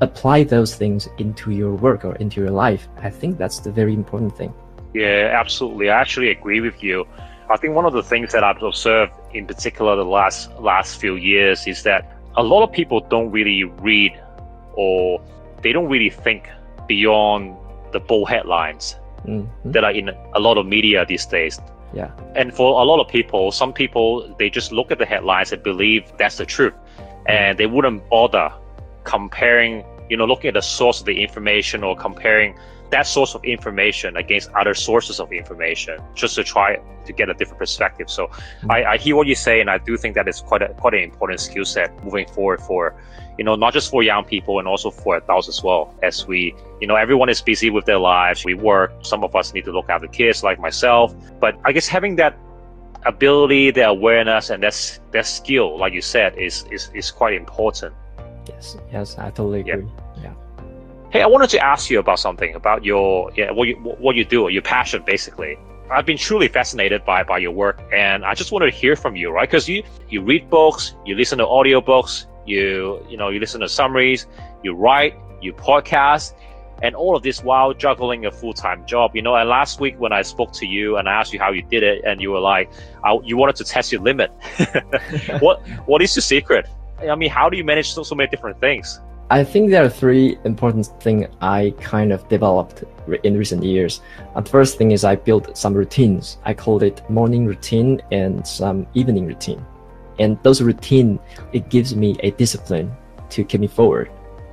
apply 0.00 0.44
those 0.44 0.74
things 0.74 1.08
into 1.18 1.50
your 1.50 1.74
work 1.74 2.04
or 2.04 2.14
into 2.16 2.40
your 2.40 2.50
life, 2.50 2.88
I 2.98 3.10
think 3.10 3.38
that's 3.38 3.58
the 3.60 3.72
very 3.72 3.94
important 3.94 4.36
thing. 4.36 4.54
Yeah, 4.94 5.36
absolutely. 5.38 5.90
I 5.90 6.00
actually 6.00 6.30
agree 6.30 6.60
with 6.60 6.82
you. 6.82 7.06
I 7.50 7.56
think 7.56 7.74
one 7.74 7.86
of 7.86 7.92
the 7.94 8.02
things 8.02 8.32
that 8.32 8.44
I've 8.44 8.62
observed 8.62 9.12
in 9.32 9.46
particular 9.46 9.96
the 9.96 10.04
last 10.04 10.50
last 10.60 11.00
few 11.00 11.16
years 11.16 11.66
is 11.66 11.82
that 11.84 12.10
a 12.36 12.42
lot 12.42 12.62
of 12.62 12.70
people 12.72 13.00
don't 13.00 13.30
really 13.30 13.64
read 13.64 14.12
or 14.74 15.20
they 15.62 15.72
don't 15.72 15.88
really 15.88 16.10
think 16.10 16.48
beyond 16.86 17.56
the 17.92 18.00
bold 18.00 18.28
headlines 18.28 18.96
Mhm. 19.26 19.48
that 19.64 19.82
are 19.82 19.90
in 19.90 20.10
a 20.34 20.40
lot 20.40 20.58
of 20.58 20.66
media 20.66 21.04
these 21.06 21.26
days. 21.26 21.60
Yeah. 21.94 22.10
And 22.36 22.54
for 22.54 22.80
a 22.80 22.84
lot 22.84 23.00
of 23.00 23.08
people, 23.08 23.50
some 23.50 23.72
people 23.72 24.28
they 24.38 24.50
just 24.50 24.70
look 24.72 24.92
at 24.92 24.98
the 24.98 25.06
headlines 25.06 25.52
and 25.52 25.62
believe 25.62 26.04
that's 26.18 26.36
the 26.36 26.46
truth, 26.46 26.74
and 27.26 27.56
they 27.58 27.66
wouldn't 27.66 28.08
bother 28.10 28.52
comparing, 29.04 29.84
you 30.10 30.16
know, 30.18 30.26
looking 30.26 30.48
at 30.48 30.54
the 30.54 30.62
source 30.62 31.00
of 31.00 31.06
the 31.06 31.22
information 31.22 31.82
or 31.82 31.96
comparing 31.96 32.54
that 32.90 33.06
source 33.06 33.34
of 33.34 33.44
information 33.44 34.16
against 34.16 34.50
other 34.52 34.74
sources 34.74 35.20
of 35.20 35.32
information 35.32 35.98
just 36.14 36.34
to 36.36 36.44
try 36.44 36.78
to 37.04 37.12
get 37.12 37.28
a 37.28 37.34
different 37.34 37.58
perspective. 37.58 38.08
So 38.08 38.26
mm-hmm. 38.26 38.70
I, 38.70 38.84
I 38.92 38.96
hear 38.98 39.16
what 39.16 39.26
you 39.26 39.34
say, 39.34 39.60
and 39.60 39.70
I 39.70 39.78
do 39.78 39.96
think 39.96 40.14
that 40.14 40.28
is 40.28 40.40
quite 40.40 40.62
a 40.62 40.68
quite 40.74 40.94
an 40.94 41.00
important 41.00 41.40
skill 41.40 41.64
set 41.64 41.92
moving 42.04 42.26
forward 42.28 42.60
for, 42.60 42.94
you 43.38 43.44
know, 43.44 43.56
not 43.56 43.72
just 43.72 43.90
for 43.90 44.02
young 44.02 44.24
people 44.24 44.58
and 44.58 44.66
also 44.66 44.90
for 44.90 45.16
adults 45.16 45.48
as 45.48 45.62
well. 45.62 45.94
As 46.02 46.26
we, 46.26 46.54
you 46.80 46.86
know, 46.86 46.96
everyone 46.96 47.28
is 47.28 47.42
busy 47.42 47.70
with 47.70 47.84
their 47.84 47.98
lives. 47.98 48.44
We 48.44 48.54
work. 48.54 48.92
Some 49.02 49.22
of 49.24 49.34
us 49.36 49.52
need 49.54 49.64
to 49.64 49.72
look 49.72 49.88
after 49.88 50.08
kids, 50.08 50.42
like 50.42 50.58
myself. 50.58 51.14
But 51.40 51.58
I 51.64 51.72
guess 51.72 51.88
having 51.88 52.16
that 52.16 52.36
ability, 53.06 53.70
their 53.70 53.88
awareness, 53.88 54.50
and 54.50 54.62
their, 54.62 54.72
their 55.12 55.22
skill, 55.22 55.78
like 55.78 55.92
you 55.92 56.02
said, 56.02 56.36
is, 56.36 56.64
is, 56.70 56.90
is 56.94 57.10
quite 57.10 57.34
important. 57.34 57.94
Yes, 58.48 58.76
yes, 58.92 59.16
I 59.18 59.30
totally 59.30 59.60
agree. 59.60 59.84
Yeah. 59.84 60.07
Hey, 61.10 61.22
I 61.22 61.26
wanted 61.26 61.48
to 61.50 61.58
ask 61.64 61.88
you 61.88 61.98
about 61.98 62.18
something 62.18 62.54
about 62.54 62.84
your 62.84 63.32
yeah 63.34 63.50
what 63.50 63.66
you 63.66 63.76
what 63.76 64.14
you 64.14 64.26
do, 64.26 64.48
your 64.48 64.60
passion, 64.60 65.02
basically. 65.06 65.58
I've 65.90 66.04
been 66.04 66.18
truly 66.18 66.48
fascinated 66.48 67.02
by 67.06 67.22
by 67.22 67.38
your 67.38 67.52
work, 67.52 67.80
and 67.90 68.26
I 68.26 68.34
just 68.34 68.52
wanted 68.52 68.70
to 68.70 68.76
hear 68.76 68.94
from 68.94 69.16
you, 69.16 69.30
right? 69.30 69.48
Because 69.48 69.66
you 69.70 69.82
you 70.10 70.20
read 70.20 70.50
books, 70.50 70.94
you 71.06 71.14
listen 71.14 71.38
to 71.38 71.46
audiobooks, 71.46 72.26
you 72.44 73.02
you 73.08 73.16
know 73.16 73.30
you 73.30 73.40
listen 73.40 73.62
to 73.62 73.70
summaries, 73.70 74.26
you 74.62 74.74
write, 74.74 75.14
you 75.40 75.54
podcast, 75.54 76.34
and 76.82 76.94
all 76.94 77.16
of 77.16 77.22
this 77.22 77.42
while 77.42 77.72
juggling 77.72 78.26
a 78.26 78.30
full 78.30 78.52
time 78.52 78.84
job. 78.84 79.16
You 79.16 79.22
know, 79.22 79.34
and 79.34 79.48
last 79.48 79.80
week 79.80 79.98
when 79.98 80.12
I 80.12 80.20
spoke 80.20 80.52
to 80.60 80.66
you 80.66 80.98
and 80.98 81.08
I 81.08 81.12
asked 81.14 81.32
you 81.32 81.38
how 81.38 81.52
you 81.52 81.62
did 81.62 81.84
it, 81.84 82.04
and 82.04 82.20
you 82.20 82.32
were 82.32 82.40
like, 82.40 82.70
you 83.24 83.38
wanted 83.38 83.56
to 83.56 83.64
test 83.64 83.90
your 83.90 84.02
limit. 84.02 84.30
what 85.40 85.66
what 85.86 86.02
is 86.02 86.14
your 86.14 86.22
secret? 86.22 86.66
I 87.00 87.14
mean, 87.14 87.30
how 87.30 87.48
do 87.48 87.56
you 87.56 87.64
manage 87.64 87.94
so, 87.94 88.02
so 88.02 88.14
many 88.14 88.28
different 88.28 88.60
things? 88.60 89.00
I 89.30 89.44
think 89.44 89.68
there 89.68 89.84
are 89.84 89.90
three 89.90 90.38
important 90.44 90.86
things 91.02 91.26
I 91.42 91.74
kind 91.80 92.12
of 92.12 92.26
developed 92.30 92.84
in 93.24 93.36
recent 93.36 93.62
years. 93.62 94.00
The 94.34 94.42
first 94.42 94.78
thing 94.78 94.92
is 94.92 95.04
I 95.04 95.16
built 95.16 95.54
some 95.54 95.74
routines. 95.74 96.38
I 96.46 96.54
called 96.54 96.82
it 96.82 97.02
morning 97.10 97.44
routine 97.44 98.00
and 98.10 98.46
some 98.46 98.86
evening 98.94 99.26
routine. 99.26 99.62
And 100.18 100.38
those 100.42 100.62
routine, 100.62 101.18
it 101.52 101.68
gives 101.68 101.94
me 101.94 102.16
a 102.22 102.30
discipline 102.30 102.90
to 103.28 103.44
keep 103.44 103.60
me 103.60 103.66
forward. 103.66 104.10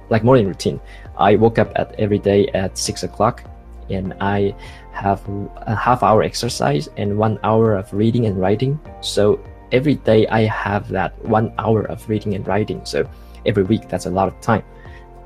Like 0.09 0.25
morning 0.25 0.45
routine, 0.45 0.81
I 1.17 1.37
woke 1.37 1.57
up 1.57 1.71
at 1.77 1.97
every 1.97 2.19
day 2.19 2.47
at 2.47 2.77
six 2.77 3.03
o'clock 3.03 3.45
and 3.89 4.13
I 4.19 4.53
have 4.91 5.21
a 5.55 5.73
half 5.73 6.03
hour 6.03 6.21
exercise 6.21 6.89
and 6.97 7.17
one 7.17 7.39
hour 7.43 7.75
of 7.75 7.93
reading 7.93 8.25
and 8.25 8.41
writing. 8.41 8.77
So 8.99 9.39
every 9.71 9.95
day 9.95 10.27
I 10.27 10.41
have 10.41 10.89
that 10.89 11.17
one 11.23 11.53
hour 11.59 11.83
of 11.83 12.09
reading 12.09 12.35
and 12.35 12.45
writing. 12.45 12.83
So 12.83 13.07
every 13.45 13.63
week, 13.63 13.89
that's 13.89 14.05
a 14.05 14.09
lot 14.09 14.27
of 14.27 14.39
time. 14.41 14.63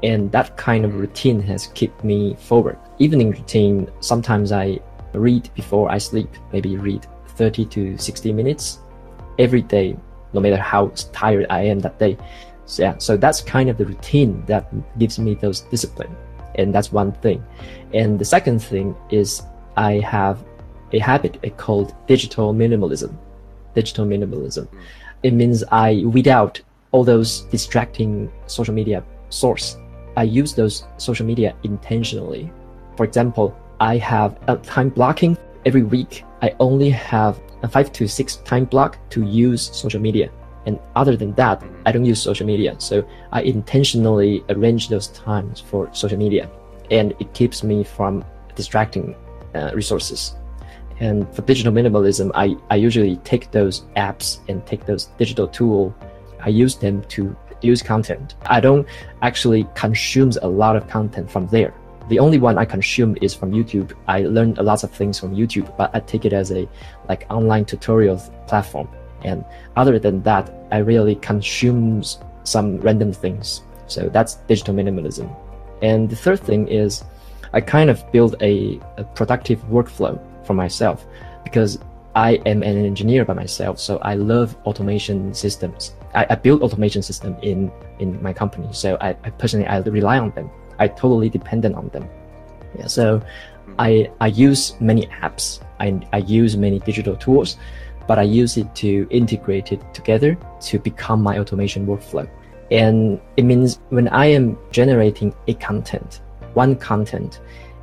And 0.04 0.32
that 0.32 0.56
kind 0.58 0.86
of 0.86 0.96
routine 0.96 1.42
has 1.42 1.68
kept 1.68 2.04
me 2.04 2.36
forward. 2.36 2.78
Evening 3.00 3.32
routine, 3.32 3.90
sometimes 4.00 4.52
I 4.52 4.80
read 5.14 5.50
before 5.56 5.92
I 5.92 5.98
sleep, 5.98 6.30
maybe 6.54 6.78
read 6.78 7.06
30 7.28 7.66
to 7.66 7.98
60 7.98 8.34
minutes 8.34 8.80
every 9.38 9.62
day, 9.62 9.98
no 10.34 10.40
matter 10.40 10.58
how 10.58 10.88
tired 11.12 11.48
I 11.50 11.62
am 11.64 11.80
that 11.80 12.00
day. 12.00 12.18
So 12.66 12.84
yeah, 12.84 12.98
so 12.98 13.18
that's 13.18 13.42
kind 13.42 13.70
of 13.70 13.78
the 13.78 13.86
routine 13.86 14.46
that 14.46 14.72
gives 15.00 15.20
me 15.20 15.34
those 15.36 15.62
discipline. 15.62 16.16
And 16.56 16.74
that's 16.74 16.92
one 16.92 17.12
thing. 17.14 17.44
And 17.94 18.20
the 18.20 18.26
second 18.26 18.60
thing 18.60 18.96
is 19.10 19.42
I 19.76 20.00
have 20.00 20.44
a 20.92 21.00
habit 21.00 21.58
called 21.58 21.94
digital 22.08 22.54
minimalism 22.54 23.18
digital 23.74 24.06
minimalism. 24.06 24.68
It 25.24 25.34
means 25.34 25.64
I 25.72 26.04
weed 26.06 26.28
out 26.28 26.62
all 26.92 27.04
those 27.04 27.42
distracting 27.52 28.32
social 28.48 28.74
media 28.74 29.04
source. 29.30 29.78
I 30.18 30.24
use 30.24 30.54
those 30.54 30.86
social 30.98 31.26
media 31.26 31.56
intentionally. 31.64 32.52
For 32.98 33.06
example, 33.06 33.56
I 33.80 33.98
have 33.98 34.38
a 34.48 34.58
time 34.58 34.90
blocking 34.90 35.38
every 35.66 35.84
week. 35.84 36.24
I 36.42 36.56
only 36.60 36.90
have 36.90 37.40
a 37.64 37.68
five 37.68 37.92
to 37.94 38.08
six 38.08 38.38
time 38.38 38.66
block 38.66 38.98
to 39.12 39.24
use 39.24 39.70
social 39.76 40.02
media. 40.02 40.32
And 40.66 40.80
other 40.96 41.16
than 41.16 41.34
that, 41.36 41.64
I 41.86 41.92
don't 41.92 42.06
use 42.06 42.22
social 42.22 42.46
media. 42.46 42.76
So 42.80 43.08
I 43.32 43.42
intentionally 43.42 44.44
arrange 44.50 44.90
those 44.90 45.08
times 45.08 45.60
for 45.60 45.90
social 45.94 46.18
media 46.18 46.50
and 46.92 47.14
it 47.20 47.34
keeps 47.34 47.64
me 47.64 47.84
from 47.84 48.26
distracting 48.56 49.16
uh, 49.56 49.72
resources. 49.74 50.36
And 51.00 51.34
for 51.34 51.44
digital 51.44 51.72
minimalism, 51.72 52.32
I, 52.36 52.58
I 52.70 52.76
usually 52.76 53.16
take 53.18 53.52
those 53.52 53.86
apps 53.96 54.40
and 54.50 54.66
take 54.66 54.86
those 54.86 55.06
digital 55.18 55.48
tool. 55.48 55.96
I 56.42 56.50
use 56.50 56.76
them 56.76 57.04
to 57.04 57.36
use 57.62 57.82
content. 57.82 58.36
I 58.46 58.60
don't 58.60 58.88
actually 59.22 59.68
consume 59.76 60.32
a 60.42 60.48
lot 60.48 60.76
of 60.76 60.88
content 60.88 61.30
from 61.30 61.48
there. 61.48 61.74
The 62.08 62.20
only 62.20 62.40
one 62.40 62.58
I 62.58 62.66
consume 62.66 63.18
is 63.22 63.36
from 63.36 63.52
YouTube. 63.52 63.94
I 64.08 64.22
learned 64.22 64.58
a 64.58 64.64
lot 64.64 64.84
of 64.84 64.92
things 64.92 65.20
from 65.20 65.36
YouTube, 65.36 65.76
but 65.78 65.92
I 65.94 66.00
take 66.00 66.26
it 66.26 66.34
as 66.34 66.52
a 66.52 66.68
like 67.08 67.26
online 67.30 67.66
tutorial 67.66 68.18
platform. 68.48 68.88
And 69.24 69.46
other 69.76 70.00
than 70.00 70.24
that, 70.24 70.52
I 70.72 70.78
really 70.78 71.16
consume 71.16 72.04
some 72.44 72.78
random 72.78 73.14
things. 73.14 73.62
So 73.88 74.10
that's 74.10 74.36
digital 74.48 74.74
minimalism. 74.74 75.30
And 75.82 76.10
the 76.10 76.16
third 76.16 76.40
thing 76.40 76.68
is 76.68 77.04
I 77.54 77.62
kind 77.62 77.90
of 77.90 78.12
build 78.12 78.36
a, 78.42 78.80
a 78.98 79.04
productive 79.04 79.60
workflow 79.70 80.20
for 80.46 80.54
myself 80.54 81.06
because 81.44 81.80
I 82.16 82.42
am 82.46 82.64
an 82.64 82.86
engineer 82.86 83.24
by 83.24 83.34
myself, 83.34 83.80
so 83.80 83.98
I 84.00 84.16
love 84.16 84.56
automation 84.66 85.34
systems. 85.34 85.94
I, 86.16 86.26
I 86.30 86.36
build 86.36 86.64
automation 86.64 87.02
system 87.02 87.36
in 87.42 87.72
in 88.00 88.22
my 88.22 88.34
company, 88.34 88.68
so 88.72 88.98
I, 89.00 89.10
I, 89.24 89.30
personally 89.30 89.68
I 89.68 89.80
rely 89.80 90.18
on 90.18 90.32
them. 90.32 90.50
I 90.80 90.88
totally 90.88 91.30
dependent 91.30 91.76
on 91.76 91.90
them. 91.90 92.10
Yeah, 92.78 92.88
so 92.88 93.20
mm-hmm. 93.20 93.74
I 93.78 94.12
I 94.22 94.28
use 94.28 94.76
many 94.80 95.08
apps. 95.08 95.60
I 95.80 96.00
I 96.12 96.18
use 96.18 96.58
many 96.58 96.80
digital 96.80 97.16
tools, 97.16 97.58
but 98.08 98.18
I 98.18 98.24
use 98.24 98.58
it 98.58 98.74
to 98.76 99.08
integrate 99.12 99.72
it 99.72 99.82
together 99.94 100.38
to 100.62 100.80
become 100.80 101.22
my 101.22 101.38
automation 101.38 101.86
workflow. 101.86 102.28
And 102.72 103.20
it 103.38 103.44
means 103.44 103.80
when 103.90 104.08
I 104.08 104.26
am 104.28 104.58
generating 104.72 105.34
a 105.48 105.54
content, 105.54 106.22
one 106.54 106.76
content, 106.76 107.40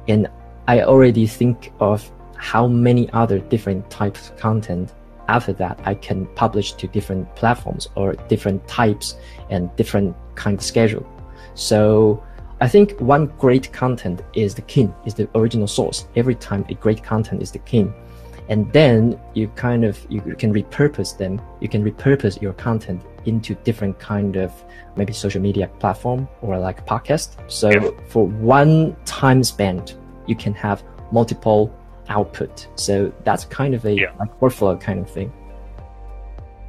and 0.09 0.29
I 0.69 0.83
already 0.83 1.27
think 1.27 1.73
of 1.79 2.11
how 2.38 2.66
many 2.66 3.11
other 3.12 3.38
different 3.38 3.88
types 3.90 4.31
of 4.31 4.37
content 4.37 4.92
after 5.29 5.53
that 5.55 5.81
I 5.85 5.94
can 5.94 6.27
publish 6.35 6.72
to 6.72 6.87
different 6.87 7.35
platforms 7.35 7.88
or 7.96 8.14
different 8.29 8.66
types 8.68 9.16
and 9.51 9.75
different 9.77 10.16
kind 10.35 10.59
of 10.59 10.64
schedule. 10.64 11.07
So 11.55 12.22
I 12.61 12.68
think 12.68 12.99
one 13.01 13.27
great 13.38 13.72
content 13.72 14.22
is 14.35 14.55
the 14.55 14.62
king, 14.62 14.94
is 15.05 15.14
the 15.14 15.29
original 15.35 15.66
source. 15.66 16.07
Every 16.16 16.35
time 16.35 16.64
a 16.68 16.75
great 16.75 17.03
content 17.03 17.42
is 17.42 17.51
the 17.51 17.59
king. 17.61 17.92
And 18.49 18.72
then 18.72 19.18
you 19.35 19.49
kind 19.49 19.85
of 19.85 19.99
you 20.09 20.20
can 20.20 20.55
repurpose 20.55 21.18
them. 21.18 21.40
You 21.61 21.68
can 21.68 21.83
repurpose 21.85 22.40
your 22.40 22.53
content 22.53 23.03
into 23.25 23.57
different 23.57 23.99
kind 23.99 24.37
of 24.37 24.53
maybe 24.96 25.12
social 25.12 25.42
media 25.42 25.66
platform 25.81 26.29
or 26.42 26.57
like 26.59 26.87
podcast. 26.87 27.51
So 27.51 27.99
for 28.09 28.27
one 28.27 28.96
time 29.05 29.42
spent, 29.42 29.96
you 30.27 30.37
can 30.37 30.55
have 30.55 30.85
multiple 31.11 31.76
output. 32.09 32.69
So 32.77 33.12
that's 33.25 33.45
kind 33.45 33.75
of 33.75 33.85
a 33.85 33.95
yeah. 33.95 34.12
like 34.19 34.38
workflow 34.40 34.81
kind 34.81 34.99
of 34.99 35.11
thing. 35.11 35.33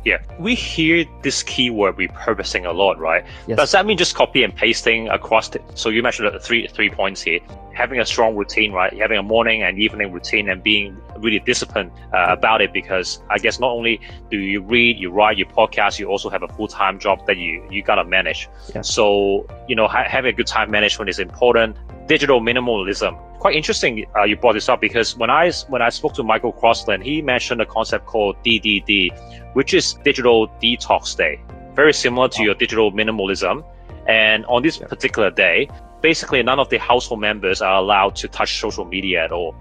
Yeah, 0.07 0.19
we 0.39 0.55
hear 0.55 1.03
this 1.21 1.43
keyword 1.43 1.97
repurposing 1.97 2.65
a 2.65 2.71
lot, 2.71 2.97
right? 2.97 3.25
Yes. 3.45 3.57
Does 3.57 3.71
that 3.73 3.85
mean 3.85 3.97
just 3.97 4.15
copy 4.15 4.41
and 4.41 4.55
pasting 4.55 5.09
across? 5.09 5.49
The, 5.49 5.59
so 5.75 5.89
you 5.89 6.01
mentioned 6.01 6.33
the 6.33 6.39
three 6.39 6.65
three 6.67 6.89
points 6.89 7.21
here: 7.21 7.41
having 7.73 7.99
a 7.99 8.05
strong 8.05 8.33
routine, 8.37 8.71
right? 8.71 8.93
Having 8.93 9.17
a 9.17 9.23
morning 9.23 9.63
and 9.63 9.77
evening 9.77 10.13
routine, 10.13 10.47
and 10.47 10.63
being 10.63 10.95
really 11.17 11.39
disciplined 11.39 11.91
uh, 12.13 12.27
about 12.29 12.61
it. 12.61 12.71
Because 12.71 13.21
I 13.29 13.37
guess 13.37 13.59
not 13.59 13.71
only 13.71 13.99
do 14.31 14.37
you 14.37 14.61
read, 14.61 14.97
you 14.97 15.11
write, 15.11 15.37
you 15.37 15.45
podcast, 15.45 15.99
you 15.99 16.07
also 16.07 16.29
have 16.29 16.41
a 16.41 16.47
full 16.47 16.69
time 16.69 16.99
job 16.99 17.25
that 17.27 17.35
you 17.35 17.67
you 17.69 17.83
gotta 17.83 18.05
manage. 18.05 18.47
So 18.83 19.45
you 19.67 19.75
know, 19.75 19.89
ha- 19.89 20.07
having 20.07 20.33
a 20.33 20.37
good 20.37 20.47
time 20.47 20.71
management 20.71 21.09
is 21.09 21.19
important. 21.19 21.75
Digital 22.07 22.41
minimalism 22.41 23.17
quite 23.39 23.55
interesting 23.55 24.05
uh, 24.15 24.23
you 24.23 24.35
brought 24.35 24.53
this 24.53 24.69
up 24.69 24.81
because 24.81 25.15
when 25.17 25.29
I 25.29 25.51
when 25.69 25.81
I 25.81 25.89
spoke 25.89 26.13
to 26.15 26.23
Michael 26.23 26.51
Crossland, 26.51 27.03
he 27.03 27.21
mentioned 27.21 27.61
a 27.61 27.65
concept 27.65 28.05
called 28.05 28.35
DDD, 28.43 29.17
which 29.53 29.73
is 29.73 29.93
digital 30.03 30.47
detox 30.61 31.15
day, 31.15 31.39
very 31.73 31.93
similar 31.93 32.27
to 32.29 32.43
your 32.43 32.55
digital 32.55 32.91
minimalism. 32.91 33.63
And 34.07 34.45
on 34.45 34.63
this 34.63 34.77
particular 34.77 35.29
day, 35.29 35.69
basically 36.01 36.41
none 36.41 36.59
of 36.59 36.69
the 36.69 36.77
household 36.77 37.19
members 37.21 37.61
are 37.61 37.77
allowed 37.77 38.15
to 38.17 38.27
touch 38.27 38.59
social 38.59 38.85
media 38.85 39.25
at 39.25 39.31
all. 39.31 39.55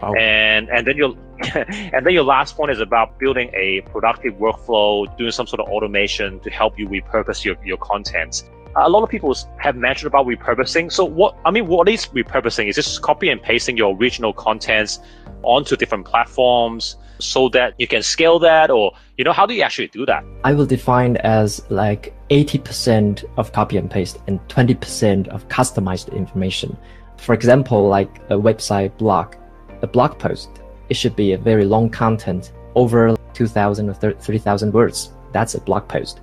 Wow. 0.00 0.14
And 0.14 0.68
and 0.70 0.86
then 0.86 0.96
your 0.96 1.14
and 1.54 2.04
then 2.04 2.12
your 2.12 2.24
last 2.24 2.56
point 2.56 2.70
is 2.72 2.80
about 2.80 3.18
building 3.18 3.50
a 3.54 3.80
productive 3.92 4.34
workflow, 4.34 5.16
doing 5.16 5.30
some 5.30 5.46
sort 5.46 5.60
of 5.60 5.68
automation 5.68 6.40
to 6.40 6.50
help 6.50 6.78
you 6.78 6.88
repurpose 6.88 7.44
your, 7.44 7.56
your 7.64 7.76
content 7.76 8.42
a 8.76 8.88
lot 8.88 9.02
of 9.02 9.08
people 9.08 9.36
have 9.58 9.76
mentioned 9.76 10.08
about 10.08 10.26
repurposing. 10.26 10.90
So 10.90 11.04
what, 11.04 11.36
I 11.44 11.50
mean, 11.50 11.66
what 11.66 11.88
is 11.88 12.06
repurposing? 12.06 12.68
Is 12.68 12.76
just 12.76 13.02
copy 13.02 13.28
and 13.30 13.40
pasting 13.40 13.76
your 13.76 13.96
original 13.96 14.32
contents 14.32 14.98
onto 15.42 15.76
different 15.76 16.04
platforms 16.06 16.96
so 17.18 17.48
that 17.50 17.74
you 17.78 17.86
can 17.86 18.02
scale 18.02 18.38
that 18.40 18.70
or, 18.70 18.92
you 19.16 19.24
know, 19.24 19.32
how 19.32 19.46
do 19.46 19.54
you 19.54 19.62
actually 19.62 19.88
do 19.88 20.04
that? 20.06 20.24
I 20.42 20.52
will 20.52 20.66
define 20.66 21.16
as 21.18 21.62
like 21.70 22.14
80% 22.30 23.24
of 23.36 23.52
copy 23.52 23.76
and 23.76 23.90
paste 23.90 24.18
and 24.26 24.40
20% 24.48 25.28
of 25.28 25.46
customized 25.48 26.12
information. 26.12 26.76
For 27.18 27.34
example, 27.34 27.88
like 27.88 28.18
a 28.30 28.34
website 28.34 28.96
blog, 28.98 29.36
a 29.82 29.86
blog 29.86 30.18
post, 30.18 30.48
it 30.88 30.94
should 30.94 31.14
be 31.14 31.32
a 31.32 31.38
very 31.38 31.64
long 31.64 31.88
content 31.88 32.52
over 32.74 33.16
2000 33.34 33.88
or 33.88 33.94
3000 33.94 34.72
words. 34.72 35.12
That's 35.32 35.54
a 35.54 35.60
blog 35.60 35.88
post. 35.88 36.20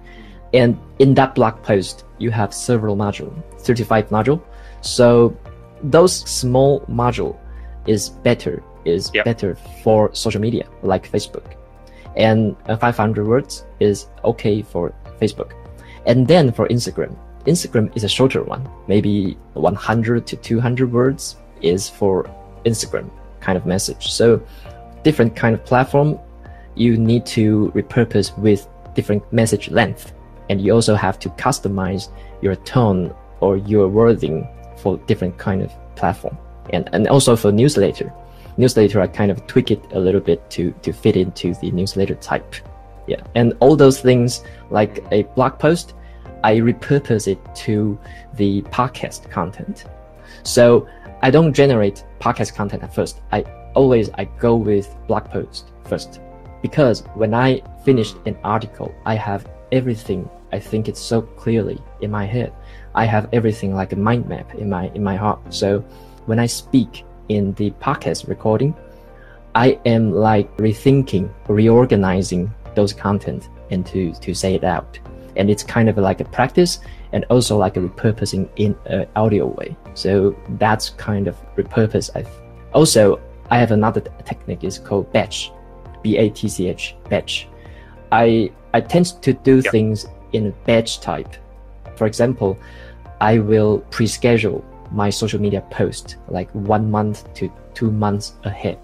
And 0.54 0.78
in 1.00 1.14
that 1.16 1.36
blog 1.36 1.62
post, 1.64 2.06
you 2.18 2.32
have 2.32 2.54
several 2.54 2.96
module, 2.96 3.32
35 3.60 4.10
module. 4.10 4.42
So 4.82 5.36
those 5.82 6.14
small 6.30 6.82
module 6.82 7.38
is 7.88 8.10
better, 8.10 8.62
is 8.86 9.12
yep. 9.14 9.26
better 9.26 9.56
for 9.84 10.14
social 10.14 10.42
media 10.42 10.68
like 10.84 11.10
Facebook. 11.10 11.56
and 12.16 12.56
uh, 12.68 12.78
500 12.78 13.26
words 13.28 13.66
is 13.80 14.08
okay 14.24 14.62
for 14.62 14.94
Facebook. 15.20 15.54
And 16.06 16.28
then 16.28 16.52
for 16.52 16.68
Instagram, 16.68 17.16
Instagram 17.46 17.96
is 17.96 18.04
a 18.04 18.10
shorter 18.10 18.44
one, 18.44 18.68
maybe 18.88 19.38
100 19.54 20.28
to 20.28 20.36
200 20.36 20.92
words 20.92 21.38
is 21.62 21.90
for 21.90 22.30
Instagram 22.66 23.10
kind 23.40 23.58
of 23.58 23.66
message. 23.66 24.12
So 24.12 24.42
different 25.04 25.36
kind 25.36 25.56
of 25.56 25.64
platform, 25.66 26.20
you 26.76 26.98
need 26.98 27.26
to 27.28 27.72
repurpose 27.76 28.38
with 28.38 28.68
different 28.94 29.32
message 29.32 29.70
length. 29.70 30.14
And 30.52 30.60
you 30.60 30.74
also 30.74 30.96
have 30.96 31.18
to 31.20 31.30
customize 31.30 32.10
your 32.42 32.58
tone 32.58 33.16
or 33.40 33.56
your 33.56 33.88
wording 33.88 34.46
for 34.76 34.98
different 35.08 35.38
kind 35.38 35.62
of 35.62 35.72
platform. 35.96 36.38
And, 36.74 36.90
and 36.92 37.08
also 37.08 37.38
for 37.38 37.54
newsletter, 37.54 38.12
newsletter, 38.58 39.00
I 39.00 39.08
kind 39.08 39.32
of 39.32 39.48
tweak 39.48 39.72
it 39.72 39.82
a 39.94 40.00
little 40.00 40.20
bit 40.20 40.50
to, 40.50 40.72
to 40.82 40.92
fit 40.92 41.16
into 41.16 41.54
the 41.62 41.72
newsletter 41.72 42.16
type. 42.16 42.54
Yeah. 43.08 43.24
And 43.34 43.54
all 43.62 43.78
those 43.78 44.02
things 44.02 44.44
like 44.70 45.02
a 45.14 45.24
blog 45.36 45.58
post, 45.58 45.94
I 46.44 46.58
repurpose 46.58 47.30
it 47.30 47.40
to 47.64 47.98
the 48.34 48.62
podcast 48.64 49.30
content. 49.30 49.86
So 50.44 50.86
I 51.22 51.32
don't 51.32 51.54
generate 51.54 52.04
podcast 52.20 52.56
content 52.56 52.84
at 52.84 52.94
first. 52.94 53.22
I 53.32 53.44
always 53.74 54.10
I 54.18 54.26
go 54.26 54.58
with 54.58 54.94
blog 55.08 55.30
post 55.30 55.72
first 55.86 56.20
because 56.62 57.06
when 57.16 57.34
I 57.34 57.62
finish 57.86 58.16
an 58.26 58.38
article, 58.44 58.94
I 59.06 59.16
have 59.16 59.50
everything. 59.72 60.30
I 60.52 60.60
think 60.60 60.88
it's 60.88 61.00
so 61.00 61.22
clearly 61.22 61.80
in 62.02 62.12
my 62.12 62.26
head. 62.26 62.54
I 62.94 63.06
have 63.06 63.30
everything 63.32 63.74
like 63.74 63.94
a 63.94 63.96
mind 63.96 64.28
map 64.28 64.54
in 64.56 64.70
my 64.70 64.90
in 64.96 65.04
my 65.04 65.16
heart. 65.16 65.40
So 65.50 65.80
when 66.26 66.40
I 66.40 66.46
speak 66.46 67.04
in 67.30 67.54
the 67.54 67.72
podcast 67.72 68.28
recording, 68.28 68.76
I 69.56 69.80
am 69.86 70.12
like 70.12 70.56
rethinking, 70.58 71.30
reorganizing 71.48 72.54
those 72.76 72.94
content 72.94 73.50
and 73.70 73.86
to 73.88 74.14
to 74.14 74.34
say 74.34 74.56
it 74.56 74.64
out. 74.64 75.00
And 75.38 75.50
it's 75.50 75.64
kind 75.64 75.88
of 75.90 75.98
like 75.98 76.20
a 76.20 76.26
practice 76.26 76.80
and 77.14 77.26
also 77.30 77.58
like 77.58 77.78
a 77.78 77.80
repurposing 77.80 78.50
in 78.58 78.76
an 78.86 79.08
audio 79.16 79.48
way. 79.48 79.76
So 79.94 80.36
that's 80.58 80.90
kind 80.92 81.28
of 81.28 81.36
repurpose. 81.56 82.10
I 82.16 82.26
also 82.74 83.20
I 83.50 83.58
have 83.58 83.72
another 83.72 84.02
technique. 84.26 84.64
It's 84.64 84.78
called 84.78 85.12
batch, 85.14 85.52
B 86.02 86.18
A 86.18 86.30
T 86.30 86.50
C 86.50 86.68
H 86.68 86.96
batch. 87.10 87.48
I 88.12 88.52
I 88.74 88.82
tend 88.82 89.22
to 89.22 89.34
do 89.34 89.58
yep. 89.58 89.72
things 89.72 90.08
in 90.34 90.48
a 90.48 90.52
batch 90.66 91.00
type. 91.00 91.36
For 91.96 92.08
example, 92.08 92.58
I 93.20 93.40
will 93.40 93.80
pre-schedule 93.92 94.66
my 94.92 95.10
social 95.10 95.40
media 95.40 95.62
post 95.72 96.18
like 96.28 96.50
one 96.52 96.92
month 96.92 97.34
to 97.36 97.52
two 97.74 97.92
months 97.92 98.34
ahead. 98.44 98.78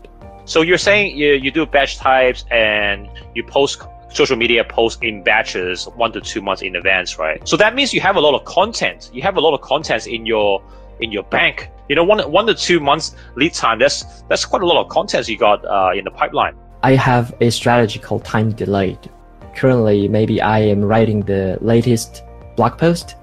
So 0.46 0.62
you're 0.62 0.78
saying 0.78 1.18
you, 1.18 1.34
you 1.34 1.52
do 1.52 1.66
batch 1.66 1.98
types 1.98 2.46
and 2.52 3.10
you 3.36 3.44
post 3.44 3.82
social 4.10 4.38
media 4.38 4.64
posts 4.64 5.00
in 5.02 5.24
batches 5.24 5.86
one 5.96 6.12
to 6.14 6.22
two 6.22 6.42
months 6.42 6.62
in 6.62 6.76
advance, 6.76 7.20
right? 7.20 7.46
So 7.48 7.58
that 7.58 7.76
means 7.76 7.94
you 7.94 8.02
have 8.02 8.16
a 8.16 8.22
lot 8.22 8.34
of 8.34 8.46
content. 8.46 9.10
You 9.14 9.22
have 9.24 9.38
a 9.38 9.42
lot 9.42 9.54
of 9.54 9.62
content 9.62 10.08
in 10.08 10.26
your 10.26 10.64
in 11.00 11.12
your 11.12 11.24
bank. 11.24 11.70
You 11.90 11.96
know, 11.96 12.04
one 12.04 12.20
one 12.32 12.48
to 12.48 12.56
two 12.56 12.80
months 12.80 13.16
lead 13.36 13.54
time. 13.54 13.80
That's 13.80 14.24
that's 14.30 14.46
quite 14.46 14.62
a 14.62 14.66
lot 14.66 14.80
of 14.82 14.90
content 14.90 15.28
you 15.28 15.38
got 15.38 15.66
uh, 15.66 15.92
in 15.94 16.06
the 16.06 16.12
pipeline. 16.12 16.56
I 16.84 16.94
have 16.94 17.36
a 17.42 17.50
strategy 17.50 18.00
called 18.00 18.24
time 18.24 18.52
delayed. 18.52 19.10
Currently, 19.58 20.08
maybe 20.08 20.40
I 20.40 20.60
am 20.60 20.86
writing 20.86 21.22
the 21.22 21.58
latest 21.62 22.24
blog 22.56 22.78
post, 22.78 23.16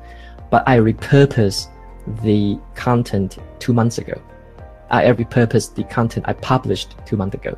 but 0.51 0.69
I 0.69 0.79
repurpose 0.79 1.69
the 2.23 2.59
content 2.75 3.39
two 3.61 3.73
months 3.73 3.99
ago. 3.99 4.21
I 4.91 5.05
repurpose 5.05 5.73
the 5.75 5.85
content 5.85 6.27
I 6.29 6.33
published 6.33 6.97
two 7.07 7.17
months 7.17 7.37
ago. 7.37 7.57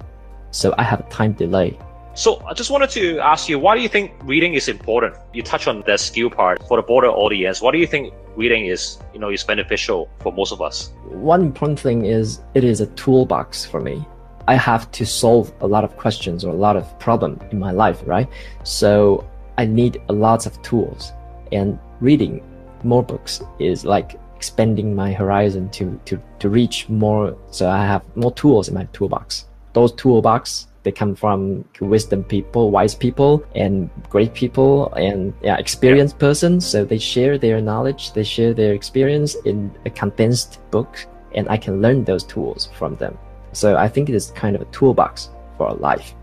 So 0.50 0.74
I 0.76 0.82
have 0.82 1.00
a 1.00 1.08
time 1.08 1.32
delay 1.32 1.78
so 2.16 2.42
I 2.48 2.54
just 2.54 2.70
wanted 2.70 2.88
to 2.90 3.18
ask 3.18 3.46
you, 3.46 3.58
why 3.58 3.76
do 3.76 3.82
you 3.82 3.90
think 3.90 4.10
reading 4.24 4.54
is 4.54 4.68
important? 4.68 5.14
You 5.34 5.42
touch 5.42 5.68
on 5.68 5.82
the 5.86 5.98
skill 5.98 6.30
part 6.30 6.66
for 6.66 6.78
the 6.78 6.82
broader 6.82 7.08
audience. 7.08 7.60
Why 7.60 7.72
do 7.72 7.78
you 7.78 7.86
think 7.86 8.14
reading 8.36 8.64
is, 8.64 8.98
you 9.12 9.20
know, 9.20 9.28
is 9.28 9.44
beneficial 9.44 10.08
for 10.20 10.32
most 10.32 10.50
of 10.50 10.62
us? 10.62 10.92
One 11.04 11.42
important 11.42 11.78
thing 11.78 12.06
is 12.06 12.40
it 12.54 12.64
is 12.64 12.80
a 12.80 12.86
toolbox 12.96 13.66
for 13.66 13.82
me. 13.82 14.02
I 14.48 14.54
have 14.54 14.90
to 14.92 15.04
solve 15.04 15.52
a 15.60 15.66
lot 15.66 15.84
of 15.84 15.96
questions 15.96 16.44
or 16.44 16.50
a 16.50 16.56
lot 16.56 16.76
of 16.76 16.98
problem 16.98 17.40
in 17.50 17.58
my 17.58 17.72
life, 17.72 18.02
right? 18.06 18.28
So 18.62 19.28
I 19.58 19.64
need 19.64 20.00
a 20.08 20.12
lot 20.12 20.46
of 20.46 20.60
tools 20.62 21.12
and 21.52 21.78
reading 22.00 22.42
more 22.84 23.02
books 23.02 23.42
is 23.58 23.84
like 23.84 24.20
expanding 24.36 24.94
my 24.94 25.12
horizon 25.12 25.68
to, 25.70 25.98
to, 26.04 26.20
to 26.38 26.48
reach 26.48 26.88
more. 26.88 27.36
So 27.50 27.68
I 27.68 27.84
have 27.84 28.02
more 28.16 28.32
tools 28.32 28.68
in 28.68 28.74
my 28.74 28.84
toolbox. 28.92 29.46
Those 29.72 29.92
toolbox 29.92 30.68
they 30.86 30.92
come 30.92 31.16
from 31.16 31.64
wisdom 31.80 32.22
people, 32.22 32.70
wise 32.70 32.94
people, 32.94 33.44
and 33.56 33.90
great 34.08 34.34
people, 34.34 34.92
and 34.92 35.34
yeah, 35.42 35.56
experienced 35.56 36.14
yeah. 36.14 36.28
persons. 36.28 36.64
So 36.64 36.84
they 36.84 36.96
share 36.96 37.38
their 37.38 37.60
knowledge, 37.60 38.12
they 38.12 38.22
share 38.22 38.54
their 38.54 38.72
experience 38.72 39.34
in 39.44 39.72
a 39.84 39.90
condensed 39.90 40.60
book, 40.70 41.04
and 41.34 41.48
I 41.48 41.56
can 41.56 41.82
learn 41.82 42.04
those 42.04 42.22
tools 42.22 42.68
from 42.78 42.94
them. 42.94 43.18
So 43.56 43.76
I 43.78 43.88
think 43.88 44.10
it 44.10 44.14
is 44.14 44.32
kind 44.32 44.54
of 44.54 44.60
a 44.60 44.66
toolbox 44.66 45.30
for 45.56 45.72
life. 45.72 46.14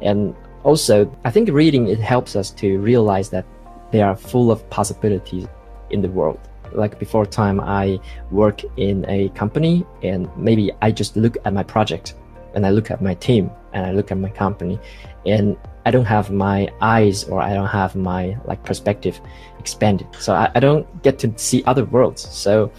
And 0.00 0.32
also, 0.62 1.12
I 1.24 1.30
think 1.30 1.48
reading 1.50 1.88
it 1.88 1.98
helps 1.98 2.36
us 2.36 2.52
to 2.52 2.78
realize 2.78 3.30
that 3.30 3.44
they 3.90 4.00
are 4.00 4.14
full 4.14 4.52
of 4.52 4.68
possibilities 4.70 5.48
in 5.90 6.02
the 6.02 6.08
world. 6.08 6.38
Like 6.72 7.00
before 7.00 7.26
time, 7.26 7.58
I 7.60 7.98
work 8.30 8.62
in 8.76 9.04
a 9.08 9.28
company 9.30 9.84
and 10.04 10.30
maybe 10.36 10.70
I 10.80 10.92
just 10.92 11.16
look 11.16 11.36
at 11.44 11.52
my 11.52 11.64
project 11.64 12.14
and 12.54 12.64
I 12.64 12.70
look 12.70 12.92
at 12.92 13.02
my 13.02 13.14
team 13.14 13.50
and 13.72 13.84
I 13.84 13.90
look 13.90 14.12
at 14.12 14.18
my 14.18 14.30
company 14.30 14.78
and 15.26 15.56
I 15.84 15.90
don't 15.90 16.04
have 16.04 16.30
my 16.30 16.68
eyes 16.80 17.24
or 17.24 17.40
I 17.42 17.54
don't 17.54 17.66
have 17.66 17.96
my 17.96 18.36
like 18.44 18.62
perspective 18.62 19.20
expanded. 19.58 20.06
So 20.20 20.32
I, 20.32 20.50
I 20.54 20.60
don't 20.60 20.86
get 21.02 21.18
to 21.20 21.32
see 21.36 21.64
other 21.64 21.84
worlds. 21.86 22.28
So 22.30 22.70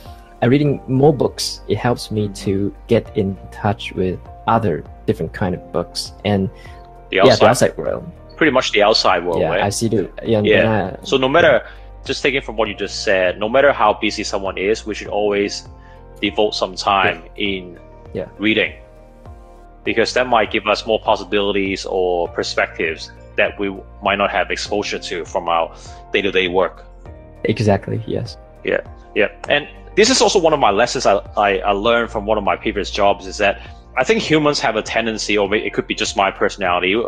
reading 0.48 0.82
more 0.88 1.14
books, 1.14 1.62
it 1.68 1.78
helps 1.78 2.12
me 2.12 2.30
to 2.30 2.70
mm-hmm. 2.70 2.88
get 2.88 3.16
in 3.18 3.38
touch 3.52 3.92
with 3.94 4.20
other 4.48 4.84
different 5.06 5.34
kind 5.34 5.54
of 5.56 5.72
books 5.72 6.14
and 6.26 6.50
the 7.10 7.20
outside, 7.20 7.32
yeah, 7.32 7.36
the 7.36 7.48
outside 7.48 7.78
world. 7.78 8.12
Pretty 8.38 8.52
much 8.52 8.72
the 8.72 8.84
outside 8.84 9.26
world, 9.26 9.42
yeah, 9.42 9.50
right? 9.50 9.62
I 9.62 9.70
see 9.70 9.90
the 9.90 10.10
yeah. 10.24 10.42
yeah. 10.42 10.98
I, 11.02 11.06
so 11.06 11.18
no 11.18 11.28
matter 11.28 11.68
just 12.06 12.24
taking 12.24 12.42
from 12.42 12.56
what 12.56 12.70
you 12.70 12.76
just 12.76 13.04
said, 13.04 13.40
no 13.40 13.50
matter 13.50 13.74
how 13.74 13.94
busy 13.94 14.24
someone 14.24 14.58
is, 14.58 14.86
we 14.86 14.96
should 14.96 15.10
always 15.10 15.68
devote 16.22 16.56
some 16.56 16.76
time 16.76 17.24
yeah. 17.36 17.48
in 17.48 17.80
yeah. 18.14 18.28
reading 18.38 18.74
because 19.84 20.14
that 20.14 20.28
might 20.28 20.52
give 20.52 20.68
us 20.68 20.86
more 20.86 21.00
possibilities 21.00 21.86
or 21.86 22.28
perspectives 22.30 23.12
that 23.36 23.58
we 23.60 23.76
might 24.04 24.18
not 24.18 24.30
have 24.30 24.52
exposure 24.52 25.00
to 25.00 25.26
from 25.26 25.48
our 25.48 25.74
day-to-day 26.12 26.48
work 26.48 26.86
exactly 27.46 28.04
yes 28.06 28.38
yeah 28.64 28.82
yeah 29.16 29.30
and 29.48 29.68
this 29.96 30.10
is 30.10 30.22
also 30.22 30.40
one 30.40 30.54
of 30.54 30.60
my 30.60 30.72
lessons 30.72 31.06
I, 31.06 31.16
I, 31.36 31.60
I 31.60 31.72
learned 31.72 32.12
from 32.12 32.26
one 32.26 32.38
of 32.38 32.44
my 32.44 32.56
previous 32.56 32.92
jobs 32.92 33.26
is 33.28 33.38
that 33.38 33.62
i 33.98 34.04
think 34.04 34.22
humans 34.22 34.60
have 34.60 34.76
a 34.76 34.82
tendency 34.82 35.38
or 35.38 35.54
it 35.54 35.74
could 35.74 35.88
be 35.88 35.96
just 35.96 36.16
my 36.16 36.32
personality 36.32 37.02